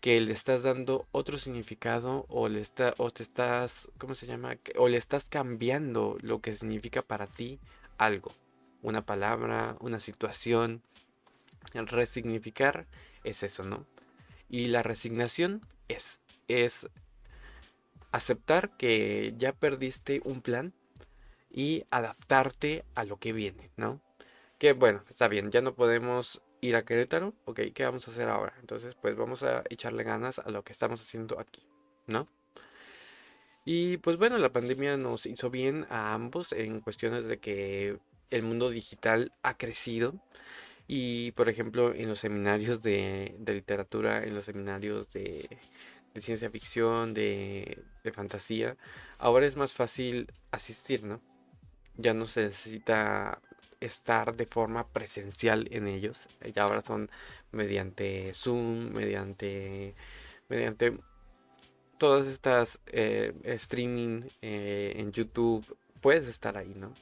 que 0.00 0.20
le 0.20 0.32
estás 0.32 0.62
dando 0.62 1.06
otro 1.12 1.38
significado 1.38 2.24
o 2.28 2.48
le 2.48 2.60
está 2.60 2.94
o 2.96 3.10
te 3.10 3.22
estás, 3.22 3.88
¿cómo 3.98 4.14
se 4.14 4.26
llama? 4.26 4.56
O 4.76 4.88
le 4.88 4.96
estás 4.96 5.28
cambiando 5.28 6.16
lo 6.20 6.40
que 6.40 6.54
significa 6.54 7.02
para 7.02 7.26
ti 7.26 7.58
algo, 7.98 8.32
una 8.82 9.04
palabra, 9.04 9.76
una 9.80 10.00
situación. 10.00 10.82
El 11.74 11.86
resignificar 11.86 12.86
es 13.24 13.42
eso, 13.42 13.64
¿no? 13.64 13.86
Y 14.50 14.68
la 14.68 14.82
resignación 14.82 15.64
es 15.88 16.20
es 16.48 16.88
aceptar 18.12 18.76
que 18.76 19.34
ya 19.38 19.52
perdiste 19.52 20.20
un 20.24 20.42
plan 20.42 20.74
y 21.50 21.84
adaptarte 21.90 22.84
a 22.94 23.04
lo 23.04 23.18
que 23.18 23.32
viene, 23.32 23.70
¿no? 23.76 24.00
Que 24.58 24.72
bueno, 24.72 25.04
está 25.08 25.28
bien, 25.28 25.50
ya 25.50 25.60
no 25.60 25.74
podemos 25.74 26.42
ir 26.60 26.76
a 26.76 26.84
Querétaro, 26.84 27.34
ok, 27.44 27.60
¿qué 27.74 27.84
vamos 27.84 28.06
a 28.06 28.10
hacer 28.10 28.28
ahora? 28.28 28.52
Entonces, 28.60 28.94
pues 29.00 29.16
vamos 29.16 29.42
a 29.42 29.62
echarle 29.70 30.02
ganas 30.02 30.38
a 30.38 30.50
lo 30.50 30.62
que 30.62 30.72
estamos 30.72 31.00
haciendo 31.00 31.38
aquí, 31.38 31.62
¿no? 32.06 32.28
Y 33.64 33.98
pues 33.98 34.16
bueno, 34.16 34.38
la 34.38 34.52
pandemia 34.52 34.96
nos 34.96 35.26
hizo 35.26 35.50
bien 35.50 35.86
a 35.88 36.12
ambos 36.12 36.52
en 36.52 36.80
cuestiones 36.80 37.24
de 37.24 37.38
que 37.38 37.98
el 38.30 38.42
mundo 38.42 38.70
digital 38.70 39.32
ha 39.42 39.56
crecido. 39.56 40.14
Y 40.92 41.30
por 41.32 41.48
ejemplo, 41.48 41.94
en 41.94 42.08
los 42.08 42.18
seminarios 42.18 42.82
de, 42.82 43.36
literatura, 43.46 44.24
en 44.24 44.34
los 44.34 44.46
seminarios 44.46 45.08
de, 45.12 45.48
ciencia 46.18 46.50
ficción, 46.50 47.14
de, 47.14 47.84
de, 48.02 48.10
fantasía, 48.10 48.76
ahora 49.16 49.46
es 49.46 49.54
más 49.54 49.72
fácil 49.72 50.32
asistir, 50.50 51.04
¿no? 51.04 51.20
Ya 51.96 52.12
no 52.12 52.26
se 52.26 52.42
necesita 52.42 53.40
estar 53.78 54.34
de 54.34 54.46
forma 54.46 54.88
presencial 54.88 55.68
en 55.70 55.86
ellos. 55.86 56.26
Ya 56.56 56.64
ahora 56.64 56.82
son 56.82 57.08
mediante 57.52 58.34
Zoom, 58.34 58.90
mediante, 58.92 59.94
mediante 60.48 60.98
todas 61.98 62.26
estas 62.26 62.80
eh, 62.86 63.32
streaming 63.44 64.22
eh, 64.42 64.94
en 64.96 65.12
YouTube. 65.12 65.64
Puedes 66.00 66.26
estar 66.26 66.58
ahí, 66.58 66.74
¿no? 66.74 66.92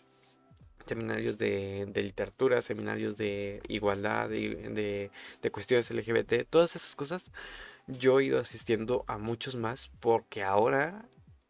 Seminarios 0.88 1.38
de, 1.38 1.90
literatura, 1.94 2.62
seminarios 2.62 3.16
de 3.18 3.60
igualdad, 3.68 4.28
de, 4.28 5.10
de 5.42 5.50
cuestiones 5.50 5.90
LGBT, 5.90 6.48
todas 6.48 6.76
esas 6.76 6.96
cosas. 6.96 7.30
Yo 7.86 8.20
he 8.20 8.24
ido 8.24 8.40
asistiendo 8.40 9.04
a 9.06 9.18
muchos 9.18 9.54
más 9.56 9.90
porque 10.00 10.42
ahora 10.42 11.04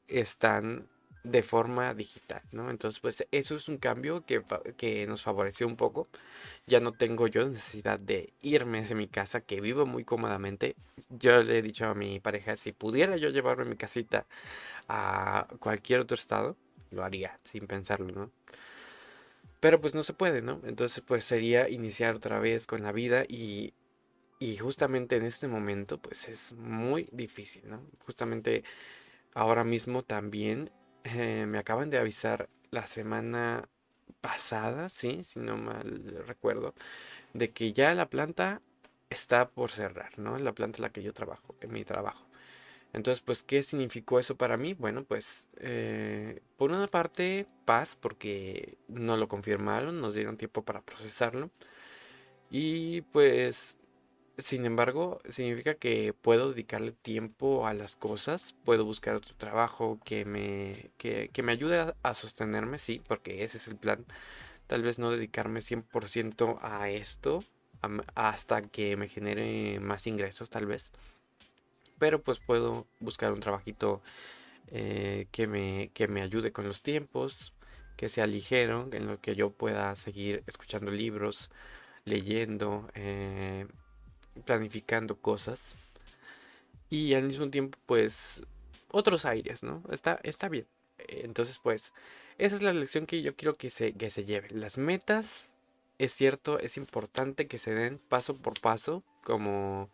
están 0.07 0.89
de 1.25 1.43
forma 1.43 1.95
digital, 1.95 2.43
¿no? 2.53 2.71
Entonces, 2.71 3.01
pues 3.01 3.27
eso 3.33 3.57
es 3.57 3.69
un 3.69 3.79
cambio 3.79 4.25
que, 4.25 4.43
que, 4.77 5.07
nos 5.07 5.23
favoreció 5.23 5.67
un 5.67 5.77
poco. 5.77 6.09
Ya 6.67 6.81
no 6.81 6.93
tengo 6.93 7.27
yo 7.27 7.47
necesidad 7.49 7.99
de 7.99 8.33
irme 8.41 8.83
de 8.83 8.95
mi 8.95 9.09
casa, 9.09 9.41
que 9.41 9.61
vivo 9.61 9.87
muy 9.87 10.05
cómodamente. 10.05 10.77
Yo 11.11 11.43
le 11.43 11.59
he 11.59 11.63
dicho 11.63 11.87
a 11.87 11.95
mi 11.95 12.21
pareja, 12.21 12.57
si 12.57 12.73
pudiera 12.73 13.17
yo 13.17 13.31
llevarme 13.31 13.65
mi 13.65 13.77
casita 13.77 14.27
a 14.89 15.49
cualquier 15.61 16.01
otro 16.01 16.15
estado, 16.15 16.57
lo 16.91 17.05
haría, 17.05 17.39
sin 17.45 17.67
pensarlo, 17.67 18.13
¿no? 18.13 18.31
Pero 19.61 19.81
pues 19.81 19.95
no 19.95 20.03
se 20.03 20.13
puede, 20.15 20.43
¿no? 20.43 20.61
Entonces, 20.65 21.03
pues 21.07 21.25
sería 21.25 21.69
iniciar 21.69 22.15
otra 22.17 22.39
vez 22.39 22.67
con 22.67 22.83
la 22.83 22.93
vida 22.93 23.25
y, 23.29 23.75
y 24.39 24.59
justamente 24.59 25.17
en 25.17 25.25
este 25.25 25.49
momento, 25.49 25.99
pues 25.99 26.29
es 26.29 26.53
muy 26.55 27.09
difícil, 27.13 27.69
¿no? 27.69 27.83
Justamente 28.07 28.65
ahora 29.35 29.65
mismo 29.65 30.05
también 30.05 30.71
eh, 31.05 31.47
me 31.47 31.59
acaban 31.59 31.91
de 31.91 31.99
avisar 31.99 32.49
la 32.71 32.87
semana 32.87 33.69
pasada, 34.21 34.89
sí, 34.89 35.25
si 35.25 35.41
no 35.41 35.57
mal 35.59 36.25
recuerdo, 36.27 36.75
de 37.35 37.53
que 37.53 37.73
ya 37.73 37.95
la 37.95 38.11
planta 38.11 38.63
está 39.11 39.51
por 39.51 39.71
cerrar, 39.73 40.19
¿no? 40.19 40.39
La 40.39 40.53
planta 40.55 40.79
en 40.79 40.83
la 40.85 40.93
que 40.93 41.03
yo 41.03 41.15
trabajo, 41.15 41.57
en 41.61 41.73
mi 41.73 41.85
trabajo. 41.85 42.28
Entonces, 42.93 43.23
pues, 43.23 43.43
¿qué 43.43 43.63
significó 43.63 44.19
eso 44.19 44.37
para 44.37 44.57
mí? 44.57 44.75
Bueno, 44.75 45.05
pues, 45.05 45.47
eh, 45.59 46.41
por 46.57 46.71
una 46.73 46.87
parte, 46.89 47.47
paz, 47.65 47.97
porque 48.01 48.79
no 48.89 49.17
lo 49.17 49.29
confirmaron, 49.29 50.01
nos 50.01 50.15
dieron 50.15 50.37
tiempo 50.37 50.65
para 50.65 50.83
procesarlo. 50.83 51.51
Y 52.51 53.03
pues, 53.03 53.77
sin 54.39 54.65
embargo, 54.67 55.21
significa 55.31 55.75
que 55.75 56.13
puedo 56.15 56.51
dedicarle 56.51 56.93
tiempo 56.93 57.67
a 57.67 57.75
las 57.75 57.97
cosas, 57.97 58.55
puedo 58.65 58.85
buscar 58.85 59.17
otro 59.17 59.35
trabajo 59.37 60.01
que 60.05 60.25
me, 60.25 60.91
que, 60.97 61.31
me 61.43 61.53
ayude 61.53 61.95
a, 62.03 62.15
sostenerme, 62.15 62.79
sí, 62.79 63.03
porque 63.07 63.45
ese 63.45 63.59
es 63.59 63.69
el 63.69 63.77
plan. 63.77 64.07
Tal 64.67 64.83
vez 64.83 64.99
no 64.99 65.11
dedicarme 65.11 65.63
100% 65.63 66.59
a 66.63 66.91
esto 66.91 67.45
hasta 68.15 68.63
que 68.63 68.97
me 68.97 69.09
genere 69.09 69.81
más 69.81 70.07
ingresos, 70.07 70.51
tal 70.51 70.67
vez. 70.67 70.93
Pero 71.99 72.23
pues 72.23 72.39
puedo 72.39 72.87
buscar 73.01 73.33
un 73.33 73.41
trabajito 73.41 74.03
eh, 74.69 75.27
que, 75.33 75.47
me, 75.47 75.91
que 75.95 76.09
me 76.09 76.23
ayude 76.23 76.53
con 76.53 76.67
los 76.67 76.83
tiempos, 76.83 77.53
que 77.97 78.09
sea 78.09 78.27
ligero, 78.27 78.89
en 78.93 79.07
lo 79.07 79.21
que 79.21 79.35
yo 79.35 79.51
pueda 79.51 79.95
seguir 79.97 80.43
escuchando 80.47 80.91
libros, 80.91 81.51
leyendo. 82.05 82.89
Eh, 82.95 83.67
planificando 84.45 85.17
cosas 85.17 85.61
y 86.91 87.15
al 87.15 87.25
mismo 87.25 87.51
tiempo 87.51 87.79
pues 87.87 88.43
otros 88.91 89.25
aires, 89.25 89.63
¿no? 89.63 89.83
Está, 89.91 90.19
está 90.23 90.49
bien. 90.49 90.67
Entonces 90.99 91.59
pues 91.63 91.93
esa 92.39 92.57
es 92.57 92.63
la 92.63 92.73
lección 92.73 93.07
que 93.07 93.23
yo 93.23 93.37
quiero 93.37 93.57
que 93.57 93.71
se, 93.71 93.93
que 93.93 94.11
se 94.11 94.25
lleve. 94.25 94.49
Las 94.51 94.79
metas, 94.79 95.47
es 95.99 96.13
cierto, 96.13 96.59
es 96.59 96.77
importante 96.77 97.47
que 97.47 97.59
se 97.59 97.75
den 97.75 97.99
paso 97.99 98.37
por 98.37 98.61
paso, 98.61 99.03
como 99.23 99.91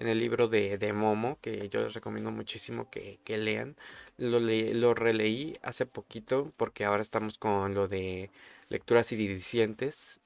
en 0.00 0.08
el 0.08 0.18
libro 0.18 0.48
de, 0.48 0.78
de 0.78 0.92
Momo, 0.92 1.38
que 1.40 1.68
yo 1.68 1.82
les 1.82 1.94
recomiendo 1.94 2.32
muchísimo 2.32 2.90
que, 2.90 3.20
que 3.22 3.38
lean. 3.38 3.76
Lo, 4.18 4.40
lo 4.40 4.94
releí 4.94 5.56
hace 5.62 5.86
poquito 5.86 6.52
porque 6.56 6.84
ahora 6.84 7.02
estamos 7.02 7.38
con 7.38 7.74
lo 7.74 7.86
de 7.86 8.30
lecturas 8.68 9.12
iridiscentes 9.12 10.20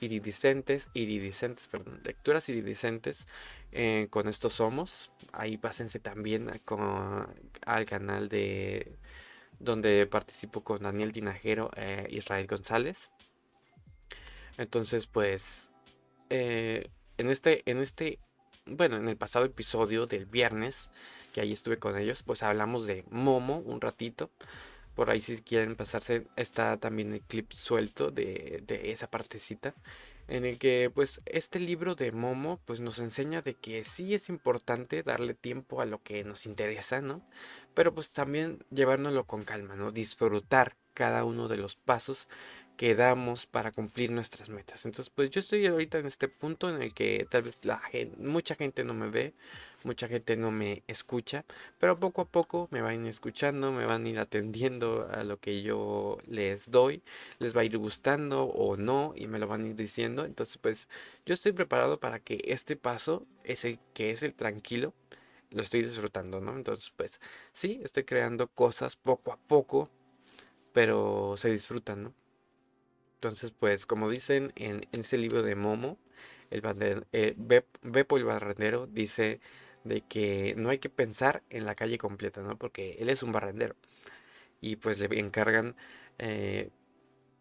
iridiscentes, 0.00 0.88
iridiscentes, 0.94 1.68
perdón, 1.68 2.00
lecturas 2.04 2.48
iridiscentes 2.48 3.26
eh, 3.72 4.08
con 4.10 4.28
estos 4.28 4.54
somos. 4.54 5.10
Ahí 5.32 5.56
pásense 5.56 5.98
también 5.98 6.60
con, 6.64 7.26
al 7.66 7.86
canal 7.86 8.28
de 8.28 8.96
donde 9.58 10.06
participo 10.06 10.62
con 10.62 10.82
Daniel 10.82 11.12
Dinajero 11.12 11.70
e 11.76 12.06
Israel 12.10 12.46
González. 12.46 13.10
Entonces, 14.58 15.06
pues, 15.06 15.68
eh, 16.30 16.88
en 17.18 17.30
este, 17.30 17.62
en 17.66 17.78
este, 17.78 18.18
bueno, 18.66 18.96
en 18.96 19.08
el 19.08 19.16
pasado 19.16 19.44
episodio 19.44 20.06
del 20.06 20.26
viernes, 20.26 20.90
que 21.32 21.40
ahí 21.40 21.52
estuve 21.52 21.78
con 21.78 21.98
ellos, 21.98 22.22
pues 22.22 22.42
hablamos 22.42 22.86
de 22.86 23.04
Momo 23.10 23.58
un 23.58 23.80
ratito. 23.80 24.30
Por 24.94 25.10
ahí 25.10 25.20
si 25.20 25.42
quieren 25.42 25.74
pasarse 25.76 26.26
está 26.36 26.76
también 26.76 27.12
el 27.12 27.20
clip 27.20 27.52
suelto 27.52 28.10
de, 28.10 28.62
de 28.66 28.92
esa 28.92 29.08
partecita 29.08 29.74
en 30.28 30.44
el 30.44 30.58
que 30.58 30.90
pues 30.94 31.20
este 31.26 31.60
libro 31.60 31.94
de 31.94 32.12
Momo 32.12 32.60
pues 32.64 32.80
nos 32.80 32.98
enseña 32.98 33.42
de 33.42 33.54
que 33.54 33.84
sí 33.84 34.14
es 34.14 34.28
importante 34.28 35.02
darle 35.02 35.34
tiempo 35.34 35.80
a 35.80 35.86
lo 35.86 36.02
que 36.02 36.24
nos 36.24 36.46
interesa, 36.46 37.00
¿no? 37.00 37.22
Pero 37.74 37.94
pues 37.94 38.10
también 38.10 38.64
llevárnoslo 38.70 39.24
con 39.24 39.44
calma, 39.44 39.74
¿no? 39.76 39.92
Disfrutar 39.92 40.76
cada 40.94 41.24
uno 41.24 41.48
de 41.48 41.56
los 41.56 41.76
pasos 41.76 42.28
que 42.76 42.94
damos 42.94 43.46
para 43.46 43.70
cumplir 43.72 44.10
nuestras 44.10 44.48
metas. 44.48 44.84
Entonces, 44.84 45.10
pues 45.14 45.30
yo 45.30 45.40
estoy 45.40 45.66
ahorita 45.66 45.98
en 45.98 46.06
este 46.06 46.28
punto 46.28 46.68
en 46.68 46.82
el 46.82 46.92
que 46.92 47.26
tal 47.30 47.42
vez 47.42 47.64
la 47.64 47.78
gente, 47.78 48.16
mucha 48.18 48.56
gente 48.56 48.84
no 48.84 48.94
me 48.94 49.08
ve, 49.08 49.34
mucha 49.84 50.08
gente 50.08 50.36
no 50.36 50.50
me 50.50 50.82
escucha, 50.88 51.44
pero 51.78 51.98
poco 51.98 52.22
a 52.22 52.24
poco 52.24 52.68
me 52.70 52.82
van 52.82 53.06
escuchando, 53.06 53.70
me 53.70 53.86
van 53.86 54.04
a 54.06 54.08
ir 54.08 54.18
atendiendo 54.18 55.08
a 55.12 55.22
lo 55.24 55.38
que 55.38 55.62
yo 55.62 56.18
les 56.26 56.70
doy, 56.70 57.02
les 57.38 57.56
va 57.56 57.60
a 57.60 57.64
ir 57.64 57.78
gustando 57.78 58.44
o 58.44 58.76
no 58.76 59.12
y 59.16 59.28
me 59.28 59.38
lo 59.38 59.46
van 59.46 59.64
a 59.64 59.68
ir 59.68 59.76
diciendo. 59.76 60.24
Entonces, 60.24 60.58
pues 60.58 60.88
yo 61.26 61.34
estoy 61.34 61.52
preparado 61.52 62.00
para 62.00 62.18
que 62.20 62.40
este 62.46 62.76
paso 62.76 63.26
es 63.44 63.64
el 63.64 63.78
que 63.94 64.10
es 64.10 64.22
el 64.22 64.34
tranquilo, 64.34 64.94
lo 65.50 65.62
estoy 65.62 65.82
disfrutando, 65.82 66.40
¿no? 66.40 66.56
Entonces, 66.56 66.92
pues 66.96 67.20
sí, 67.52 67.80
estoy 67.84 68.04
creando 68.04 68.48
cosas 68.48 68.96
poco 68.96 69.32
a 69.32 69.36
poco, 69.36 69.90
pero 70.72 71.36
se 71.36 71.50
disfrutan, 71.50 72.04
¿no? 72.04 72.23
Entonces, 73.14 73.52
pues 73.52 73.86
como 73.86 74.10
dicen 74.10 74.52
en, 74.56 74.86
ese 74.92 75.18
libro 75.18 75.42
de 75.42 75.54
Momo, 75.54 75.98
el 76.50 76.62
eh, 77.12 77.34
Beppo 77.82 78.16
el 78.16 78.24
barrendero 78.24 78.86
dice 78.86 79.40
de 79.84 80.02
que 80.02 80.54
no 80.56 80.70
hay 80.70 80.78
que 80.78 80.88
pensar 80.90 81.42
en 81.50 81.64
la 81.64 81.74
calle 81.74 81.98
completa, 81.98 82.42
¿no? 82.42 82.58
Porque 82.58 82.96
él 82.98 83.08
es 83.10 83.22
un 83.22 83.32
barrendero. 83.32 83.76
Y 84.60 84.76
pues 84.76 84.98
le 84.98 85.06
encargan 85.18 85.76
eh, 86.18 86.70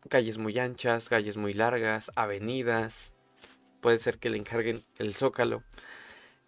calles 0.09 0.37
muy 0.37 0.57
anchas, 0.59 1.09
calles 1.09 1.37
muy 1.37 1.53
largas, 1.53 2.11
avenidas. 2.15 3.13
Puede 3.81 3.99
ser 3.99 4.19
que 4.19 4.29
le 4.29 4.37
encarguen 4.37 4.83
el 4.97 5.15
zócalo. 5.15 5.63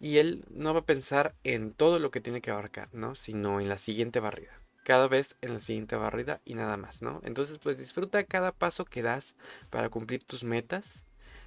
Y 0.00 0.18
él 0.18 0.44
no 0.50 0.74
va 0.74 0.80
a 0.80 0.86
pensar 0.86 1.34
en 1.44 1.72
todo 1.72 1.98
lo 1.98 2.10
que 2.10 2.20
tiene 2.20 2.42
que 2.42 2.50
abarcar, 2.50 2.88
¿no? 2.92 3.14
Sino 3.14 3.60
en 3.60 3.68
la 3.68 3.78
siguiente 3.78 4.20
barrida 4.20 4.65
cada 4.86 5.08
vez 5.08 5.36
en 5.42 5.54
la 5.54 5.60
siguiente 5.60 5.96
barrida 5.96 6.40
y 6.44 6.54
nada 6.54 6.76
más, 6.76 7.02
¿no? 7.02 7.20
Entonces, 7.24 7.58
pues 7.58 7.76
disfruta 7.76 8.22
cada 8.24 8.52
paso 8.52 8.84
que 8.84 9.02
das 9.02 9.34
para 9.70 9.88
cumplir 9.90 10.22
tus 10.24 10.44
metas 10.44 11.02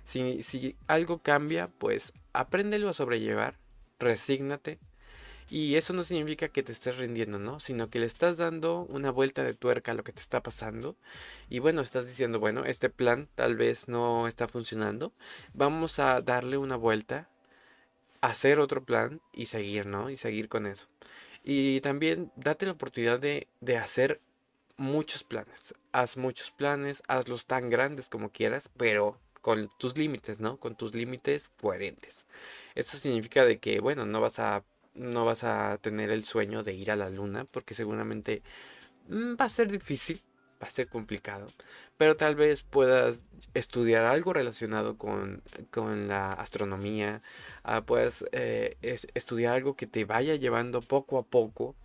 Si, 0.06 0.44
si 0.44 0.76
algo 0.88 1.20
cambia, 1.22 1.70
pues 1.80 2.14
apréndelo 2.34 2.90
a 2.90 2.94
sobrellevar, 2.94 3.56
resígnate. 4.00 4.80
Y 5.50 5.76
eso 5.76 5.94
no 5.94 6.04
significa 6.04 6.50
que 6.50 6.64
te 6.64 6.72
estés 6.74 6.98
rindiendo, 6.98 7.40
¿no? 7.40 7.60
Sino 7.60 7.90
que 7.90 8.00
le 8.00 8.06
estás 8.08 8.38
dando 8.38 8.82
una 8.90 9.12
vuelta 9.12 9.44
de 9.44 9.54
tuerca 9.56 9.92
a 9.94 9.96
lo 9.96 10.04
que 10.04 10.14
te 10.14 10.22
está 10.22 10.44
pasando. 10.44 10.96
Y 11.50 11.60
bueno, 11.60 11.82
estás 11.82 12.08
diciendo, 12.08 12.40
bueno, 12.40 12.66
este 12.66 12.90
plan 12.90 13.30
tal 13.36 13.56
vez 13.58 13.88
no 13.88 14.28
está 14.28 14.48
funcionando. 14.48 15.14
Vamos 15.54 16.00
a 16.00 16.22
darle 16.22 16.58
una 16.58 16.76
vuelta, 16.78 17.30
hacer 18.22 18.60
otro 18.60 18.84
plan 18.84 19.22
y 19.34 19.48
seguir, 19.48 19.86
¿no? 19.86 20.10
Y 20.10 20.18
seguir 20.18 20.50
con 20.50 20.66
eso. 20.68 20.88
Y 21.44 21.82
también 21.82 22.32
date 22.36 22.66
la 22.66 22.74
oportunidad 22.74 23.20
de, 23.20 23.48
de 23.62 23.78
hacer 23.78 24.22
muchos 24.78 25.24
planes. 25.24 25.74
Haz 25.92 26.18
muchos 26.18 26.52
planes, 26.52 27.04
hazlos 27.08 27.46
tan 27.46 27.70
grandes 27.70 28.10
como 28.10 28.32
quieras, 28.32 28.70
pero 28.78 29.20
con 29.42 29.70
tus 29.78 29.98
límites, 29.98 30.40
¿no? 30.40 30.58
Con 30.58 30.76
tus 30.76 30.94
límites 30.94 31.50
coherentes. 31.62 32.26
Esto 32.76 32.98
significa 32.98 33.46
de 33.46 33.60
que, 33.60 33.80
bueno, 33.80 34.06
no 34.06 34.22
vas 34.22 34.40
a 34.40 34.64
no 34.96 35.24
vas 35.24 35.44
a 35.44 35.78
tener 35.78 36.10
el 36.10 36.26
sueño 36.26 36.64
de 36.64 36.74
ir 36.74 36.92
a 36.92 36.96
la 36.96 37.10
luna 37.10 37.46
porque 37.46 37.74
seguramente 37.74 38.42
mm, 39.08 39.36
va 39.40 39.46
a 39.46 39.50
ser 39.50 39.72
difícil, 39.72 40.22
va 40.62 40.68
a 40.68 40.72
ser 40.72 40.88
complicado, 40.90 41.48
pero 42.00 42.16
tal 42.16 42.36
vez 42.36 42.64
puedas 42.64 43.26
estudiar 43.54 44.06
algo 44.06 44.32
relacionado 44.32 44.98
con, 44.98 45.44
con 45.70 46.08
la 46.08 46.30
astronomía, 46.32 47.22
uh, 47.66 47.84
puedas 47.84 48.24
eh, 48.32 48.78
estudiar 48.82 49.56
algo 49.56 49.76
que 49.76 49.86
te 49.86 50.06
vaya 50.06 50.36
llevando 50.36 50.82
poco 50.82 51.18
a 51.20 51.24
poco 51.24 51.76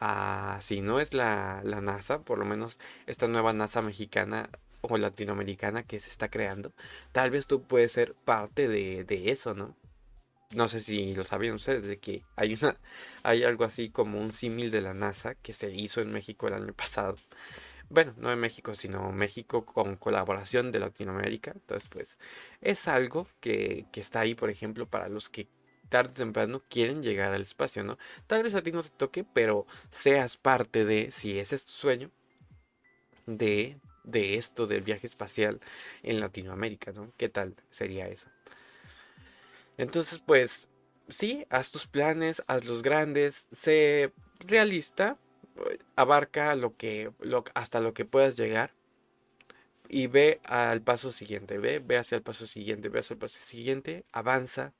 a, 0.00 0.58
si 0.62 0.80
no 0.80 1.00
es 1.00 1.12
la, 1.12 1.60
la 1.64 1.82
NASA, 1.82 2.20
por 2.22 2.38
lo 2.38 2.46
menos 2.46 2.78
esta 3.06 3.28
nueva 3.28 3.52
NASA 3.52 3.82
mexicana 3.82 4.48
o 4.80 4.96
latinoamericana 4.96 5.82
que 5.82 6.00
se 6.00 6.08
está 6.08 6.30
creando, 6.30 6.72
tal 7.12 7.30
vez 7.30 7.46
tú 7.46 7.62
puedes 7.62 7.92
ser 7.92 8.14
parte 8.14 8.68
de, 8.68 9.04
de 9.04 9.30
eso, 9.32 9.52
¿no? 9.52 9.76
No 10.52 10.66
sé 10.68 10.80
si 10.80 11.14
lo 11.14 11.24
sabían 11.24 11.56
ustedes 11.56 11.84
de 11.84 11.98
que 11.98 12.24
hay 12.36 12.54
una 12.54 12.78
hay 13.22 13.44
algo 13.44 13.64
así 13.64 13.90
como 13.90 14.18
un 14.18 14.32
símil 14.32 14.70
de 14.70 14.80
la 14.80 14.94
NASA 14.94 15.34
que 15.34 15.52
se 15.52 15.70
hizo 15.70 16.00
en 16.00 16.10
México 16.10 16.48
el 16.48 16.54
año 16.54 16.72
pasado. 16.72 17.16
Bueno, 17.90 18.14
no 18.18 18.30
en 18.30 18.38
México, 18.38 18.74
sino 18.74 19.12
México 19.12 19.64
con 19.64 19.96
colaboración 19.96 20.70
de 20.70 20.78
Latinoamérica. 20.78 21.52
Entonces, 21.54 21.88
pues, 21.88 22.18
es 22.60 22.86
algo 22.86 23.26
que, 23.40 23.86
que 23.92 24.00
está 24.00 24.20
ahí, 24.20 24.34
por 24.34 24.50
ejemplo, 24.50 24.86
para 24.86 25.08
los 25.08 25.28
que 25.28 25.48
tarde 25.88 26.10
o 26.10 26.16
temprano 26.16 26.62
quieren 26.68 27.02
llegar 27.02 27.32
al 27.32 27.42
espacio, 27.42 27.82
¿no? 27.84 27.98
Tal 28.26 28.42
vez 28.42 28.54
a 28.54 28.62
ti 28.62 28.72
no 28.72 28.82
te 28.82 28.90
toque, 28.90 29.24
pero 29.24 29.66
seas 29.90 30.36
parte 30.36 30.84
de, 30.84 31.10
si 31.10 31.38
ese 31.38 31.56
es 31.56 31.64
tu 31.64 31.72
sueño, 31.72 32.10
de, 33.26 33.78
de 34.04 34.36
esto 34.36 34.66
del 34.66 34.82
viaje 34.82 35.06
espacial 35.06 35.60
en 36.02 36.20
Latinoamérica, 36.20 36.92
¿no? 36.92 37.12
¿Qué 37.16 37.28
tal 37.28 37.54
sería 37.70 38.08
eso? 38.08 38.28
Entonces, 39.78 40.18
pues, 40.18 40.68
sí, 41.08 41.46
haz 41.50 41.70
tus 41.70 41.86
planes, 41.86 42.42
haz 42.46 42.64
los 42.64 42.82
grandes, 42.82 43.48
sé 43.52 44.12
realista, 44.40 45.18
abarca 45.96 46.54
lo 46.54 46.76
que, 46.76 47.10
hasta 47.54 47.80
lo 47.80 47.94
que 47.94 48.04
puedas 48.04 48.36
llegar 48.36 48.72
y 49.88 50.06
ve 50.06 50.40
al 50.44 50.82
paso 50.82 51.10
siguiente, 51.12 51.58
ve, 51.58 51.78
ve 51.80 51.96
hacia 51.96 52.16
el 52.16 52.22
paso 52.22 52.46
siguiente, 52.46 52.88
ve 52.88 53.00
hacia 53.00 53.14
el 53.14 53.20
paso 53.20 53.38
siguiente, 53.38 54.04
avanza. 54.12 54.72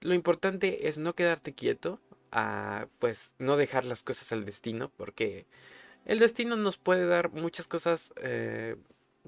Lo 0.00 0.14
importante 0.14 0.88
es 0.88 0.98
no 0.98 1.14
quedarte 1.14 1.54
quieto, 1.54 2.00
a, 2.32 2.86
pues 2.98 3.34
no 3.38 3.56
dejar 3.56 3.84
las 3.84 4.02
cosas 4.02 4.32
al 4.32 4.44
destino, 4.44 4.90
porque 4.96 5.46
el 6.04 6.18
destino 6.18 6.56
nos 6.56 6.76
puede 6.78 7.06
dar 7.06 7.30
muchas 7.32 7.66
cosas 7.66 8.12
eh, 8.16 8.76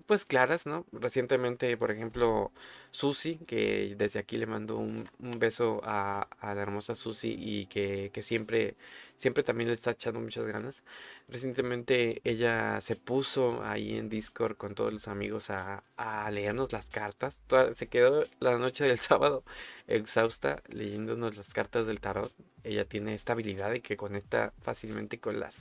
pues 0.07 0.25
claras, 0.25 0.67
¿no? 0.67 0.87
Recientemente, 0.93 1.77
por 1.77 1.91
ejemplo, 1.91 2.53
Susi, 2.91 3.37
que 3.47 3.95
desde 3.97 4.19
aquí 4.21 4.37
le 4.39 4.47
mando 4.47 4.77
un, 4.79 5.09
beso 5.39 5.81
a, 5.85 6.29
la 6.43 6.61
hermosa 6.63 6.95
Susi 6.95 7.35
y 7.39 7.67
que, 7.67 8.11
que, 8.13 8.23
siempre, 8.23 8.77
siempre 9.17 9.43
también 9.43 9.69
le 9.69 9.75
está 9.75 9.93
echando 9.93 10.21
muchas 10.21 10.47
ganas. 10.47 10.83
Recientemente 11.29 12.21
ella 12.25 12.81
se 12.81 12.97
puso 12.97 13.63
ahí 13.65 13.97
en 13.99 14.09
Discord 14.09 14.57
con 14.57 14.75
todos 14.75 14.93
los 14.93 15.09
amigos 15.09 15.51
a, 15.51 15.83
a 15.97 16.31
leernos 16.31 16.73
las 16.73 16.89
cartas. 16.89 17.39
se 17.75 17.89
quedó 17.89 18.25
la 18.41 18.59
noche 18.59 18.85
del 18.85 18.99
sábado 18.99 19.45
exhausta 19.87 20.63
leyéndonos 20.69 21.37
las 21.37 21.53
cartas 21.53 21.87
del 21.87 22.01
tarot. 22.01 22.33
Ella 22.65 22.85
tiene 22.87 23.15
esta 23.15 23.33
habilidad 23.35 23.71
de 23.71 23.83
que 23.83 23.97
conecta 23.97 24.53
fácilmente 24.63 25.19
con 25.21 25.41
las 25.41 25.57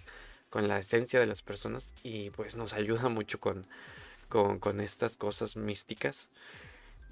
con 0.51 0.67
la 0.67 0.77
esencia 0.79 1.19
de 1.19 1.25
las 1.27 1.41
personas 1.41 1.93
y 2.03 2.29
pues 2.31 2.57
nos 2.57 2.73
ayuda 2.73 3.07
mucho 3.07 3.39
con 3.39 3.65
con, 4.31 4.79
estas 4.79 5.17
cosas 5.17 5.55
místicas. 5.55 6.29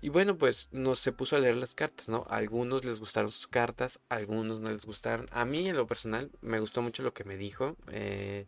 Y 0.01 0.09
bueno, 0.09 0.37
pues 0.37 0.69
nos 0.71 0.99
se 0.99 1.11
puso 1.11 1.35
a 1.35 1.39
leer 1.39 1.55
las 1.55 1.75
cartas, 1.75 2.07
¿no? 2.07 2.25
A 2.29 2.37
algunos 2.37 2.85
les 2.85 2.99
gustaron 2.99 3.29
sus 3.29 3.47
cartas, 3.47 3.99
a 4.07 4.15
algunos 4.15 4.61
no 4.61 4.71
les 4.71 4.85
gustaron. 4.85 5.27
A 5.31 5.43
mí, 5.43 5.67
en 5.67 5.75
lo 5.75 5.85
personal, 5.85 6.31
me 6.41 6.59
gustó 6.59 6.81
mucho 6.81 7.03
lo 7.03 7.13
que 7.13 7.25
me 7.25 7.35
dijo. 7.35 7.75
Eh, 7.91 8.47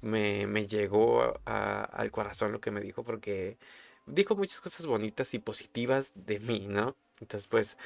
me, 0.00 0.46
me, 0.46 0.66
llegó 0.66 1.34
al 1.44 2.10
corazón 2.10 2.52
lo 2.52 2.60
que 2.60 2.70
me 2.70 2.80
dijo 2.80 3.04
porque 3.04 3.58
dijo 4.06 4.34
muchas 4.34 4.62
cosas 4.62 4.86
bonitas 4.86 5.34
y 5.34 5.38
positivas 5.38 6.12
de 6.14 6.40
mí, 6.40 6.66
¿no? 6.66 6.96
Entonces, 7.20 7.46
pues, 7.46 7.76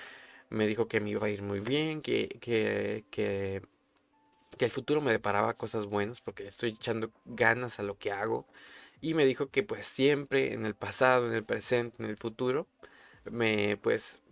me 0.51 0.69
dijo 0.69 0.87
que 0.87 1.01
me 1.01 1.11
iba 1.11 1.27
a 1.27 1.31
ir 1.31 1.43
muy 1.43 1.59
bien, 1.59 2.01
que, 2.01 2.29
que, 2.41 3.05
que, 3.11 3.63
que 4.57 4.65
el 4.65 4.71
futuro 4.71 5.01
me 5.01 5.11
deparaba 5.11 5.55
cosas 5.55 5.87
buenas 5.87 6.21
porque 6.21 6.47
estoy 6.47 6.71
echando 6.71 7.11
ganas 7.25 7.81
a 7.81 7.83
lo 7.83 7.99
que 7.99 8.13
hago 8.13 8.47
y 9.05 9.13
me 9.13 9.27
dijo 9.27 9.49
que 9.51 9.63
pues 9.63 9.87
siempre 9.87 10.55
en 10.55 10.65
el 10.65 10.75
pasado, 10.75 11.29
en 11.29 11.35
el 11.35 11.45
presente, 11.45 12.03
en 12.03 12.09
el 12.09 12.17
futuro, 12.17 12.67
me 13.31 13.77
pues 13.77 14.23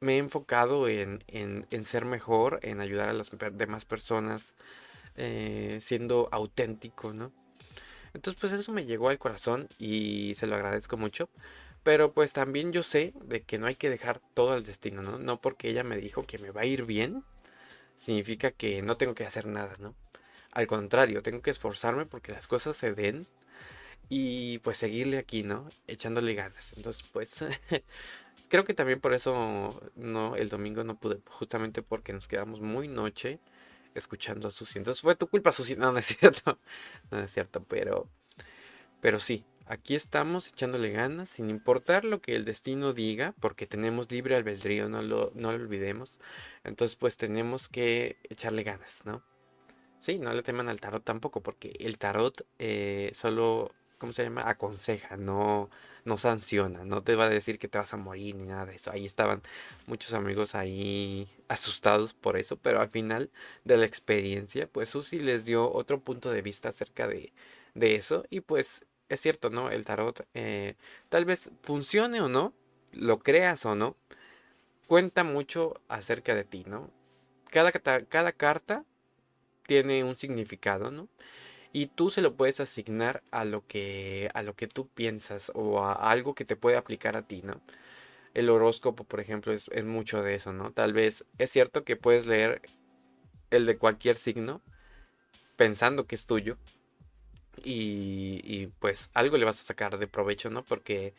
me 0.00 0.16
he 0.16 0.18
enfocado 0.18 0.86
en, 0.86 1.24
en, 1.28 1.66
en 1.70 1.84
ser 1.86 2.04
mejor, 2.04 2.60
en 2.62 2.80
ayudar 2.82 3.08
a 3.08 3.14
las 3.14 3.30
demás 3.52 3.86
personas, 3.86 4.54
eh, 5.16 5.78
siendo 5.80 6.28
auténtico, 6.30 7.14
¿no? 7.14 7.32
Entonces 8.12 8.38
pues 8.38 8.52
eso 8.52 8.70
me 8.70 8.84
llegó 8.84 9.08
al 9.08 9.18
corazón 9.18 9.66
y 9.78 10.34
se 10.34 10.46
lo 10.46 10.56
agradezco 10.56 10.98
mucho. 10.98 11.30
Pero 11.82 12.12
pues 12.12 12.34
también 12.34 12.70
yo 12.72 12.82
sé 12.82 13.14
de 13.22 13.42
que 13.42 13.56
no 13.58 13.66
hay 13.66 13.76
que 13.76 13.88
dejar 13.88 14.20
todo 14.34 14.52
al 14.52 14.66
destino, 14.66 15.00
¿no? 15.00 15.18
No 15.18 15.40
porque 15.40 15.70
ella 15.70 15.84
me 15.84 15.96
dijo 15.96 16.24
que 16.26 16.38
me 16.38 16.50
va 16.50 16.62
a 16.62 16.66
ir 16.66 16.84
bien, 16.84 17.24
significa 17.96 18.50
que 18.50 18.82
no 18.82 18.96
tengo 18.98 19.14
que 19.14 19.24
hacer 19.24 19.46
nada, 19.46 19.72
¿no? 19.80 19.94
Al 20.52 20.66
contrario, 20.66 21.22
tengo 21.22 21.40
que 21.40 21.50
esforzarme 21.50 22.04
porque 22.04 22.32
las 22.32 22.46
cosas 22.46 22.76
se 22.76 22.92
den 22.92 23.26
y 24.08 24.58
pues 24.58 24.78
seguirle 24.78 25.18
aquí, 25.18 25.42
¿no? 25.42 25.68
Echándole 25.86 26.34
ganas. 26.34 26.76
Entonces, 26.76 27.04
pues 27.12 27.44
creo 28.48 28.64
que 28.64 28.74
también 28.74 29.00
por 29.00 29.14
eso 29.14 29.80
no 29.96 30.36
el 30.36 30.48
domingo 30.48 30.84
no 30.84 30.98
pude, 30.98 31.20
justamente 31.26 31.82
porque 31.82 32.12
nos 32.12 32.28
quedamos 32.28 32.60
muy 32.60 32.88
noche 32.88 33.40
escuchando 33.94 34.48
a 34.48 34.50
Susi. 34.50 34.78
Entonces 34.78 35.02
fue 35.02 35.16
tu 35.16 35.28
culpa, 35.28 35.52
Susi. 35.52 35.76
No, 35.76 35.92
no 35.92 35.98
es 35.98 36.06
cierto. 36.18 36.58
No, 37.10 37.18
es 37.20 37.30
cierto, 37.32 37.64
pero 37.64 38.08
pero 39.00 39.20
sí, 39.20 39.44
aquí 39.66 39.94
estamos 39.94 40.48
echándole 40.48 40.90
ganas 40.90 41.30
sin 41.30 41.50
importar 41.50 42.04
lo 42.04 42.20
que 42.20 42.34
el 42.34 42.44
destino 42.44 42.92
diga, 42.92 43.34
porque 43.40 43.66
tenemos 43.66 44.10
libre 44.10 44.36
albedrío, 44.36 44.88
no 44.88 45.02
lo 45.02 45.32
no 45.34 45.52
lo 45.52 45.58
olvidemos. 45.62 46.18
Entonces, 46.64 46.96
pues 46.96 47.16
tenemos 47.16 47.68
que 47.68 48.18
echarle 48.30 48.62
ganas, 48.64 49.02
¿no? 49.04 49.22
Sí, 50.00 50.18
no 50.18 50.32
le 50.32 50.42
teman 50.42 50.68
al 50.68 50.80
tarot 50.80 51.04
tampoco, 51.04 51.42
porque 51.42 51.76
el 51.80 51.98
tarot 51.98 52.46
eh, 52.58 53.12
solo 53.14 53.70
¿cómo 53.98 54.12
se 54.12 54.24
llama? 54.24 54.48
Aconseja, 54.48 55.16
no, 55.16 55.70
no 56.04 56.18
sanciona, 56.18 56.84
no 56.84 57.02
te 57.02 57.14
va 57.16 57.24
a 57.26 57.28
decir 57.28 57.58
que 57.58 57.68
te 57.68 57.78
vas 57.78 57.92
a 57.94 57.96
morir 57.96 58.34
ni 58.36 58.46
nada 58.46 58.66
de 58.66 58.76
eso. 58.76 58.90
Ahí 58.90 59.04
estaban 59.06 59.42
muchos 59.86 60.14
amigos 60.14 60.54
ahí 60.54 61.28
asustados 61.48 62.14
por 62.14 62.36
eso, 62.36 62.56
pero 62.56 62.80
al 62.80 62.90
final 62.90 63.30
de 63.64 63.76
la 63.76 63.86
experiencia, 63.86 64.66
pues 64.68 64.90
Susi 64.90 65.18
les 65.20 65.44
dio 65.44 65.70
otro 65.72 66.00
punto 66.00 66.30
de 66.30 66.42
vista 66.42 66.70
acerca 66.70 67.06
de, 67.06 67.32
de 67.74 67.96
eso 67.96 68.24
y 68.30 68.40
pues 68.40 68.84
es 69.08 69.20
cierto, 69.20 69.50
¿no? 69.50 69.70
El 69.70 69.84
tarot 69.84 70.26
eh, 70.34 70.74
tal 71.08 71.24
vez 71.24 71.50
funcione 71.62 72.20
o 72.20 72.28
no, 72.28 72.52
lo 72.92 73.18
creas 73.20 73.64
o 73.66 73.74
no, 73.74 73.96
cuenta 74.86 75.24
mucho 75.24 75.74
acerca 75.88 76.34
de 76.34 76.44
ti, 76.44 76.64
¿no? 76.66 76.90
Cada, 77.50 77.72
cada 77.72 78.32
carta 78.32 78.84
tiene 79.66 80.04
un 80.04 80.16
significado, 80.16 80.90
¿no? 80.90 81.08
Y 81.72 81.86
tú 81.86 82.10
se 82.10 82.22
lo 82.22 82.34
puedes 82.34 82.60
asignar 82.60 83.22
a 83.30 83.44
lo 83.44 83.66
que 83.66 84.30
a 84.34 84.42
lo 84.42 84.54
que 84.54 84.68
tú 84.68 84.88
piensas 84.88 85.52
o 85.54 85.84
a 85.84 85.92
algo 85.92 86.34
que 86.34 86.44
te 86.44 86.56
puede 86.56 86.76
aplicar 86.76 87.16
a 87.16 87.22
ti, 87.22 87.42
¿no? 87.42 87.60
El 88.34 88.50
horóscopo, 88.50 89.04
por 89.04 89.20
ejemplo, 89.20 89.52
es, 89.52 89.70
mucho 89.84 90.22
de 90.22 90.34
eso, 90.34 90.52
¿no? 90.52 90.72
Tal 90.72 90.92
vez 90.92 91.24
es 91.38 91.50
cierto 91.50 91.84
que 91.84 91.96
puedes 91.96 92.26
leer 92.26 92.62
el 93.50 93.66
de 93.66 93.78
cualquier 93.78 94.16
signo 94.16 94.62
pensando 95.56 96.06
que 96.06 96.14
es 96.14 96.26
tuyo 96.26 96.56
y, 97.64 98.40
y 98.44 98.68
pues 98.78 99.10
algo 99.14 99.36
le 99.38 99.44
vas 99.44 99.60
a 99.60 99.64
sacar 99.64 99.98
de 99.98 100.06
provecho, 100.06 100.50
¿no? 100.50 100.64
Porque 100.64 101.14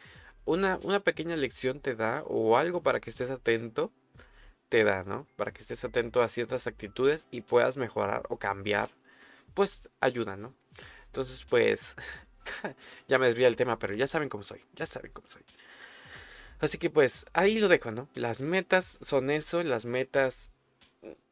una, 0.46 0.80
una 0.84 1.02
pequeña 1.02 1.36
lección 1.36 1.80
te 1.80 1.96
da 1.96 2.24
o 2.28 2.58
algo 2.58 2.82
para 2.82 3.00
que 3.00 3.10
estés 3.12 3.30
atento 3.30 3.92
te 4.70 4.84
da, 4.84 5.04
¿no? 5.04 5.28
Para 5.36 5.52
que 5.52 5.62
estés 5.62 5.84
atento 5.84 6.22
a 6.22 6.30
ciertas 6.30 6.68
actitudes 6.68 7.28
y 7.32 7.42
puedas 7.42 7.78
mejorar 7.78 8.24
o 8.30 8.38
cambiar 8.38 8.90
pues 9.54 9.90
ayuda, 10.00 10.38
¿no? 10.38 10.54
Entonces, 11.08 11.46
pues, 11.50 11.96
ya 13.08 13.18
me 13.20 13.28
desvía 13.28 13.48
el 13.48 13.56
tema, 13.56 13.80
pero 13.80 13.96
ya 13.96 14.08
saben 14.08 14.30
cómo 14.30 14.44
soy, 14.44 14.64
ya 14.76 14.86
saben 14.86 15.12
cómo 15.12 15.28
soy. 15.30 15.44
Así 16.60 16.78
que 16.78 16.90
pues 16.90 17.26
ahí 17.34 17.60
lo 17.60 17.70
dejo, 17.70 17.92
¿no? 17.92 18.10
Las 18.16 18.42
metas 18.42 19.00
son 19.02 19.30
eso, 19.30 19.64
las 19.64 19.86
metas 19.86 20.50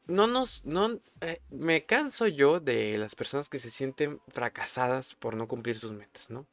no 0.07 0.25
nos 0.25 0.63
no 0.65 1.01
eh, 1.19 1.41
me 1.49 1.85
canso 1.85 2.27
yo 2.27 2.61
de 2.61 2.97
las 2.97 3.13
personas 3.15 3.49
que 3.49 3.59
se 3.59 3.69
sienten 3.69 4.21
fracasadas 4.29 5.15
por 5.15 5.35
no 5.35 5.47
cumplir 5.47 5.77
sus 5.77 5.91
metas, 5.91 6.29
¿no? 6.29 6.47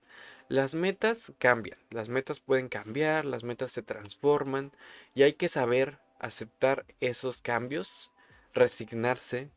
Las 0.49 0.75
metas 0.75 1.33
cambian, 1.39 1.79
las 1.91 2.09
metas 2.09 2.41
pueden 2.41 2.69
cambiar, 2.69 3.25
las 3.25 3.45
metas 3.45 3.71
se 3.71 3.83
transforman 3.83 4.73
y 5.15 5.23
hay 5.23 5.35
que 5.35 5.49
saber 5.49 5.99
aceptar 6.19 6.85
esos 7.01 7.41
cambios, 7.41 8.11
resignarse 8.53 9.51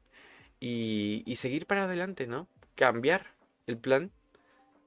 y, 0.60 1.36
seguir 1.38 1.66
para 1.66 1.84
adelante, 1.84 2.28
¿no? 2.28 2.48
Cambiar 2.76 3.34
el 3.68 3.78
plan 3.78 4.12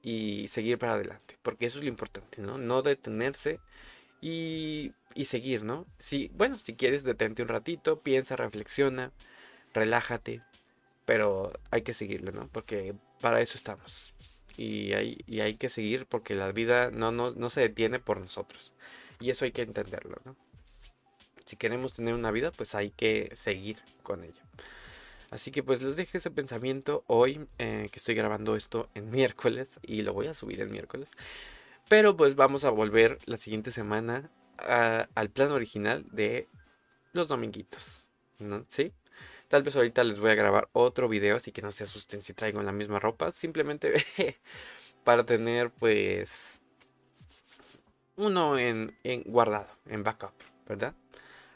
y 0.01 0.47
seguir 0.47 0.77
para 0.77 0.93
adelante, 0.93 1.37
porque 1.41 1.65
eso 1.65 1.77
es 1.79 1.83
lo 1.83 1.89
importante, 1.89 2.41
¿no? 2.41 2.57
No 2.57 2.81
detenerse 2.81 3.59
y, 4.21 4.93
seguir, 5.23 5.63
¿no? 5.63 5.85
Si, 5.99 6.29
bueno, 6.33 6.57
si 6.57 6.75
quieres 6.75 7.03
detente 7.03 7.41
un 7.41 7.47
ratito, 7.47 8.01
piensa, 8.01 8.35
reflexiona, 8.35 9.11
relájate, 9.73 10.41
pero 11.05 11.53
hay 11.69 11.83
que 11.83 11.93
seguirlo, 11.93 12.31
¿no? 12.31 12.47
Porque 12.47 12.95
para 13.19 13.41
eso 13.41 13.57
estamos. 13.57 14.13
Y 14.57 14.93
hay, 14.93 15.55
que 15.55 15.69
seguir 15.69 16.05
porque 16.05 16.35
la 16.35 16.51
vida 16.51 16.91
no 16.91 17.49
se 17.49 17.61
detiene 17.61 17.99
por 17.99 18.19
nosotros. 18.19 18.73
Y 19.19 19.29
eso 19.29 19.45
hay 19.45 19.51
que 19.51 19.61
entenderlo, 19.61 20.17
¿no? 20.25 20.35
Si 21.45 21.55
queremos 21.55 21.93
tener 21.93 22.13
una 22.13 22.31
vida, 22.31 22.51
pues 22.51 22.75
hay 22.75 22.91
que 22.91 23.31
seguir 23.35 23.77
con 24.03 24.23
ella. 24.23 24.41
Así 25.31 25.49
que 25.49 25.63
pues 25.63 25.81
les 25.81 25.95
dejo 25.95 26.17
ese 26.17 26.29
pensamiento 26.29 27.03
hoy 27.07 27.47
eh, 27.57 27.87
que 27.91 27.99
estoy 27.99 28.15
grabando 28.15 28.55
esto 28.55 28.89
en 28.93 29.09
miércoles 29.11 29.79
y 29.81 30.03
lo 30.03 30.13
voy 30.13 30.27
a 30.27 30.33
subir 30.33 30.61
el 30.61 30.69
miércoles. 30.69 31.09
Pero 31.89 32.15
pues 32.15 32.35
vamos 32.35 32.65
a 32.65 32.69
volver 32.69 33.17
la 33.25 33.37
siguiente 33.37 33.71
semana 33.71 34.29
al 34.57 35.29
plan 35.31 35.51
original 35.51 36.05
de 36.11 36.47
los 37.13 37.27
dominguitos. 37.27 38.05
¿no? 38.39 38.65
¿Sí? 38.67 38.93
Tal 39.47 39.63
vez 39.63 39.75
ahorita 39.75 40.03
les 40.03 40.19
voy 40.19 40.31
a 40.31 40.35
grabar 40.35 40.69
otro 40.73 41.09
video, 41.09 41.37
así 41.37 41.51
que 41.51 41.61
no 41.61 41.71
se 41.71 41.83
asusten 41.83 42.21
si 42.21 42.33
traigo 42.33 42.61
la 42.61 42.71
misma 42.71 42.99
ropa. 42.99 43.31
Simplemente 43.31 43.93
para 45.03 45.25
tener 45.25 45.71
pues 45.71 46.59
uno 48.17 48.57
en, 48.57 48.97
en 49.03 49.23
guardado, 49.23 49.67
en 49.87 50.03
backup, 50.03 50.33
¿verdad? 50.67 50.93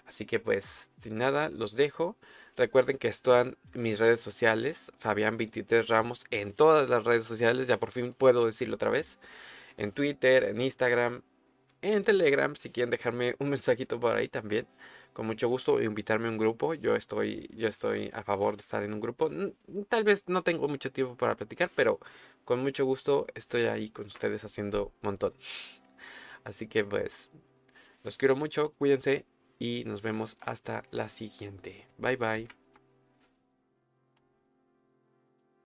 Así 0.07 0.25
que 0.25 0.39
pues 0.39 0.89
sin 1.01 1.17
nada, 1.17 1.49
los 1.49 1.75
dejo. 1.75 2.17
Recuerden 2.57 2.97
que 2.97 3.07
están 3.09 3.57
mis 3.73 3.99
redes 3.99 4.21
sociales, 4.21 4.91
Fabián23 5.01 5.87
Ramos, 5.87 6.25
en 6.31 6.53
todas 6.53 6.89
las 6.89 7.03
redes 7.03 7.25
sociales, 7.25 7.67
ya 7.67 7.79
por 7.79 7.91
fin 7.91 8.13
puedo 8.13 8.45
decirlo 8.45 8.75
otra 8.75 8.89
vez. 8.89 9.19
En 9.77 9.91
Twitter, 9.91 10.45
en 10.45 10.61
Instagram, 10.61 11.21
en 11.81 12.03
Telegram, 12.03 12.55
si 12.55 12.69
quieren 12.69 12.91
dejarme 12.91 13.35
un 13.39 13.49
mensajito 13.49 13.99
por 13.99 14.15
ahí 14.15 14.29
también 14.29 14.67
con 15.15 15.27
mucho 15.27 15.47
gusto 15.47 15.81
invitarme 15.81 16.27
a 16.27 16.31
un 16.31 16.37
grupo. 16.37 16.73
Yo 16.73 16.93
estoy, 16.97 17.49
yo 17.55 17.69
estoy 17.69 18.11
a 18.13 18.21
favor 18.21 18.57
de 18.57 18.61
estar 18.61 18.83
en 18.83 18.93
un 18.93 18.99
grupo. 18.99 19.29
Tal 19.87 20.03
vez 20.03 20.27
no 20.27 20.43
tengo 20.43 20.67
mucho 20.67 20.91
tiempo 20.91 21.15
para 21.15 21.37
platicar, 21.37 21.71
pero 21.73 22.01
con 22.43 22.61
mucho 22.61 22.83
gusto 22.85 23.25
estoy 23.33 23.63
ahí 23.63 23.89
con 23.91 24.07
ustedes 24.07 24.43
haciendo 24.43 24.87
un 24.87 24.93
montón. 25.03 25.33
Así 26.43 26.67
que 26.67 26.83
pues, 26.83 27.29
los 28.03 28.17
quiero 28.17 28.35
mucho, 28.35 28.73
cuídense 28.77 29.25
y 29.59 29.83
nos 29.85 30.01
vemos 30.01 30.37
hasta 30.39 30.83
la 30.91 31.09
siguiente. 31.09 31.87
Bye 31.97 32.17
bye. 32.17 32.64